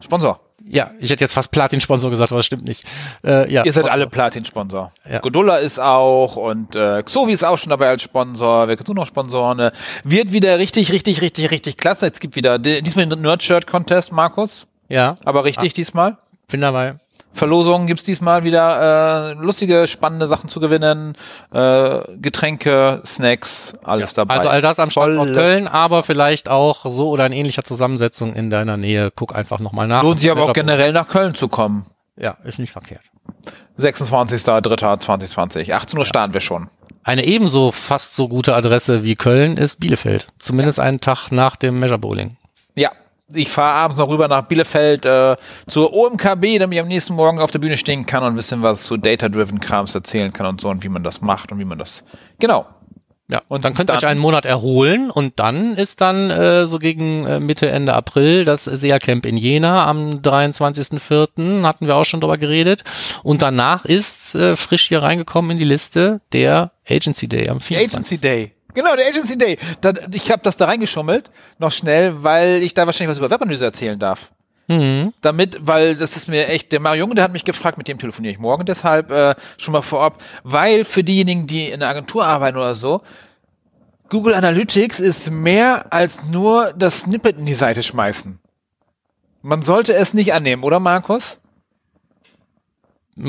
[0.00, 0.40] äh, Sponsor.
[0.66, 2.84] Ja, ich hätte jetzt fast Platin-Sponsor gesagt, aber das stimmt nicht.
[3.24, 4.92] Äh, ja, Ihr seid alle Platin-Sponsor.
[5.10, 5.18] Ja.
[5.20, 8.68] Godulla ist auch und äh, Xovi ist auch schon dabei als Sponsor.
[8.68, 9.58] Wer du noch Sponsoren?
[9.58, 9.72] Äh,
[10.04, 12.06] Wird wieder richtig, richtig, richtig, richtig klasse.
[12.06, 14.66] Es gibt wieder di- diesmal den Nerd-Shirt-Contest, Markus.
[14.88, 16.18] Ja, Aber richtig diesmal.
[16.48, 16.96] bin dabei.
[17.32, 21.16] Verlosungen gibt's diesmal wieder äh, lustige, spannende Sachen zu gewinnen,
[21.52, 24.36] äh, Getränke, Snacks, alles dabei.
[24.38, 28.34] Also all das am Standort Volle- Köln, aber vielleicht auch so oder in ähnlicher Zusammensetzung
[28.34, 29.10] in deiner Nähe.
[29.14, 30.02] Guck einfach nochmal nach.
[30.02, 31.86] Lohnt sich aber auch generell nach Köln zu kommen.
[32.16, 33.02] Ja, ist nicht verkehrt.
[33.78, 35.72] 26.03.2020.
[35.72, 36.68] 18 Uhr starten wir schon.
[37.02, 40.26] Eine ebenso fast so gute Adresse wie Köln ist Bielefeld.
[40.38, 42.36] Zumindest einen Tag nach dem Measure Bowling.
[42.74, 42.90] Ja,
[43.34, 47.38] ich fahre abends noch rüber nach Bielefeld äh, zur OMKB, damit ich am nächsten Morgen
[47.40, 50.60] auf der Bühne stehen kann und ein bisschen was zu Data-Driven Krams erzählen kann und
[50.60, 52.04] so und wie man das macht und wie man das.
[52.38, 52.66] Genau.
[53.30, 56.80] Ja, Und dann könnt ihr euch einen Monat erholen und dann ist dann äh, so
[56.80, 61.62] gegen äh, Mitte, Ende April das SEA-Camp in Jena am 23.04.
[61.62, 62.82] hatten wir auch schon drüber geredet.
[63.22, 67.66] Und danach ist äh, frisch hier reingekommen in die Liste der Agency Day am Der
[67.66, 67.94] 24.
[67.94, 68.52] Agency Day.
[68.74, 69.58] Genau, der Agency Day.
[69.80, 73.64] Da, ich habe das da reingeschummelt, noch schnell, weil ich da wahrscheinlich was über Webanalyse
[73.64, 74.30] erzählen darf.
[74.70, 75.12] Mhm.
[75.20, 77.98] damit, weil das ist mir echt, der Mario Junge, der hat mich gefragt, mit dem
[77.98, 82.24] telefoniere ich morgen, deshalb äh, schon mal vorab, weil für diejenigen, die in der Agentur
[82.24, 83.02] arbeiten oder so,
[84.10, 88.38] Google Analytics ist mehr als nur das Snippet in die Seite schmeißen.
[89.42, 91.39] Man sollte es nicht annehmen, oder Markus?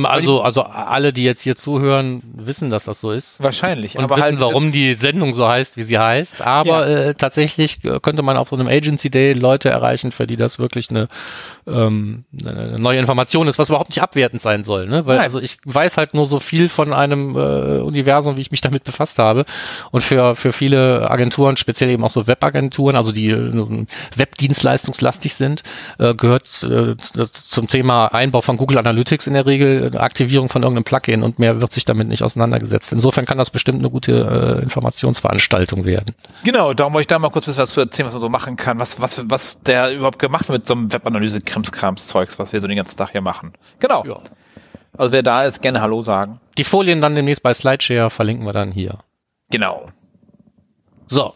[0.04, 3.42] Also, also alle, die jetzt hier zuhören, wissen, dass das so ist.
[3.44, 3.98] Wahrscheinlich.
[3.98, 6.42] Und aber wissen, halt, warum die Sendung so heißt, wie sie heißt.
[6.42, 7.10] Aber Ja.
[7.10, 10.60] äh, tatsächlich äh, könnte man auf so einem Agency Day Leute erreichen, für die das
[10.60, 11.08] wirklich eine,
[11.68, 14.88] ähm, eine neue Information ist, was überhaupt nicht abwertend sein soll.
[14.88, 15.06] Ne?
[15.06, 15.24] Weil Nein.
[15.24, 18.84] also ich weiß halt nur so viel von einem äh, Universum, wie ich mich damit
[18.84, 19.46] befasst habe.
[19.92, 23.86] Und für, für viele Agenturen, speziell eben auch so Webagenturen, also die äh,
[24.16, 25.64] webdienstleistungslastig sind,
[26.00, 30.84] äh, gehört äh, zum Thema Einbau von Google Analytics in der Regel Aktivierung von irgendeinem
[30.84, 32.92] Plugin und mehr wird sich damit nicht auseinandergesetzt.
[32.94, 36.16] Insofern kann das bestimmt eine gute äh, Informationsveranstaltung werden.
[36.44, 38.80] Genau, darum wollte ich da mal kurz was zu erzählen, was man so machen kann,
[38.80, 40.90] was, was, was der überhaupt gemacht wird mit so einem
[41.52, 43.54] Webanalyse-Krimskrams-Zeugs, was wir so den ganzen Tag hier machen.
[43.80, 44.04] Genau.
[44.06, 44.20] Ja.
[44.98, 46.40] Also wer da ist, gerne Hallo sagen.
[46.58, 49.00] Die Folien dann demnächst bei Slideshare verlinken wir dann hier.
[49.50, 49.88] Genau.
[51.08, 51.34] So.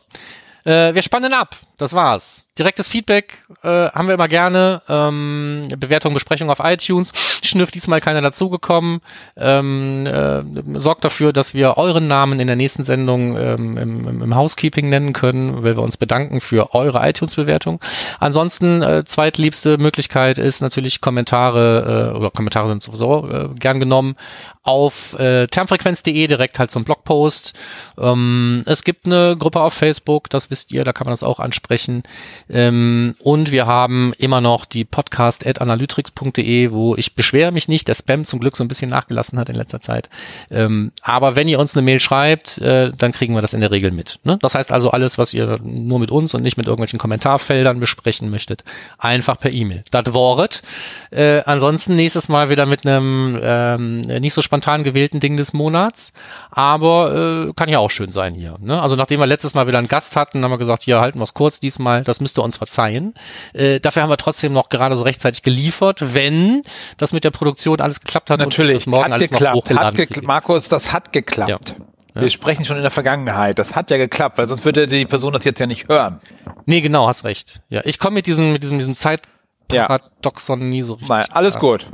[0.66, 1.56] Äh, wir spannen ab.
[1.78, 2.46] Das war's.
[2.58, 4.82] Direktes Feedback äh, haben wir immer gerne.
[4.88, 7.12] Ähm, Bewertung, Besprechung auf iTunes.
[7.44, 9.02] Schnüff diesmal keiner dazugekommen.
[9.36, 14.36] Ähm, äh, sorgt dafür, dass wir euren Namen in der nächsten Sendung ähm, im, im,
[14.36, 17.82] Housekeeping nennen können, weil wir uns bedanken für eure iTunes-Bewertung.
[18.22, 24.16] Ansonsten äh, zweitliebste Möglichkeit ist natürlich Kommentare äh, oder Kommentare sind sowieso äh, gern genommen
[24.64, 27.54] auf äh, termfrequenz.de direkt halt zum Blogpost.
[28.00, 31.40] Ähm, es gibt eine Gruppe auf Facebook, das wisst ihr, da kann man das auch
[31.40, 32.04] ansprechen sprechen.
[32.48, 38.24] Ähm, und wir haben immer noch die podcast.analytrix.de, wo ich beschwere mich nicht, der Spam
[38.24, 40.10] zum Glück so ein bisschen nachgelassen hat in letzter Zeit.
[40.52, 43.72] Ähm, aber wenn ihr uns eine Mail schreibt, äh, dann kriegen wir das in der
[43.72, 44.20] Regel mit.
[44.24, 44.38] Ne?
[44.42, 48.30] Das heißt also alles, was ihr nur mit uns und nicht mit irgendwelchen Kommentarfeldern besprechen
[48.30, 48.64] möchtet,
[49.00, 49.84] einfach per E-Mail.
[49.90, 50.62] Das Wort.
[51.10, 56.14] Äh, ansonsten nächstes Mal wieder mit einem ähm, nicht so spontan gewählten Ding des Monats,
[56.52, 58.58] aber äh, kann ja auch schön sein hier.
[58.60, 58.80] Ne?
[58.80, 61.24] Also nachdem wir letztes Mal wieder einen Gast hatten, haben wir gesagt, hier halten wir
[61.24, 63.14] es kurz kurz diesmal, das müsst ihr uns verzeihen.
[63.54, 66.64] Äh, dafür haben wir trotzdem noch gerade so rechtzeitig geliefert, wenn
[66.98, 68.40] das mit der Produktion alles geklappt hat.
[68.40, 69.70] Natürlich, und morgen hat alles geklappt.
[69.72, 71.76] Noch hat ge Markus, das hat geklappt.
[72.14, 72.22] Ja.
[72.22, 73.60] Wir sprechen schon in der Vergangenheit.
[73.60, 76.22] Das hat ja geklappt, weil sonst würde die Person das jetzt ja nicht hören.
[76.66, 77.62] Nee, genau, hast recht.
[77.70, 80.66] Ja, ich komme mit diesem, mit diesem, diesem Zeitparadoxon ja.
[80.66, 81.10] nie so richtig.
[81.10, 81.88] Nein, alles gut.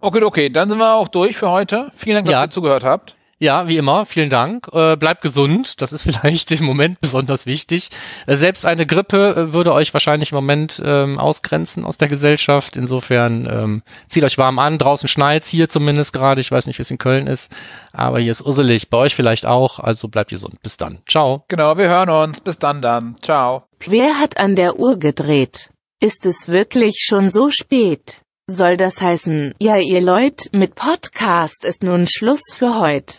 [0.00, 1.90] Okay, okay, dann sind wir auch durch für heute.
[1.94, 2.44] Vielen Dank, dass ja.
[2.44, 3.17] ihr zugehört habt.
[3.40, 4.68] Ja, wie immer, vielen Dank.
[4.72, 7.90] Äh, bleibt gesund, das ist vielleicht im Moment besonders wichtig.
[8.26, 12.76] Äh, selbst eine Grippe äh, würde euch wahrscheinlich im Moment ähm, ausgrenzen aus der Gesellschaft.
[12.76, 14.78] Insofern ähm, zieht euch warm an.
[14.78, 16.40] Draußen schneit's hier zumindest gerade.
[16.40, 17.54] Ich weiß nicht, wie es in Köln ist,
[17.92, 18.90] aber hier ist usselig.
[18.90, 19.78] Bei euch vielleicht auch.
[19.78, 20.60] Also bleibt gesund.
[20.62, 20.98] Bis dann.
[21.08, 21.44] Ciao.
[21.46, 22.40] Genau, wir hören uns.
[22.40, 23.14] Bis dann dann.
[23.22, 23.62] Ciao.
[23.86, 25.70] Wer hat an der Uhr gedreht?
[26.00, 28.20] Ist es wirklich schon so spät?
[28.50, 33.18] Soll das heißen, ja ihr Leute, mit Podcast ist nun Schluss für heute.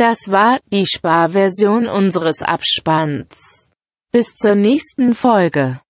[0.00, 3.68] Das war die Sparversion unseres Abspanns.
[4.10, 5.82] Bis zur nächsten Folge.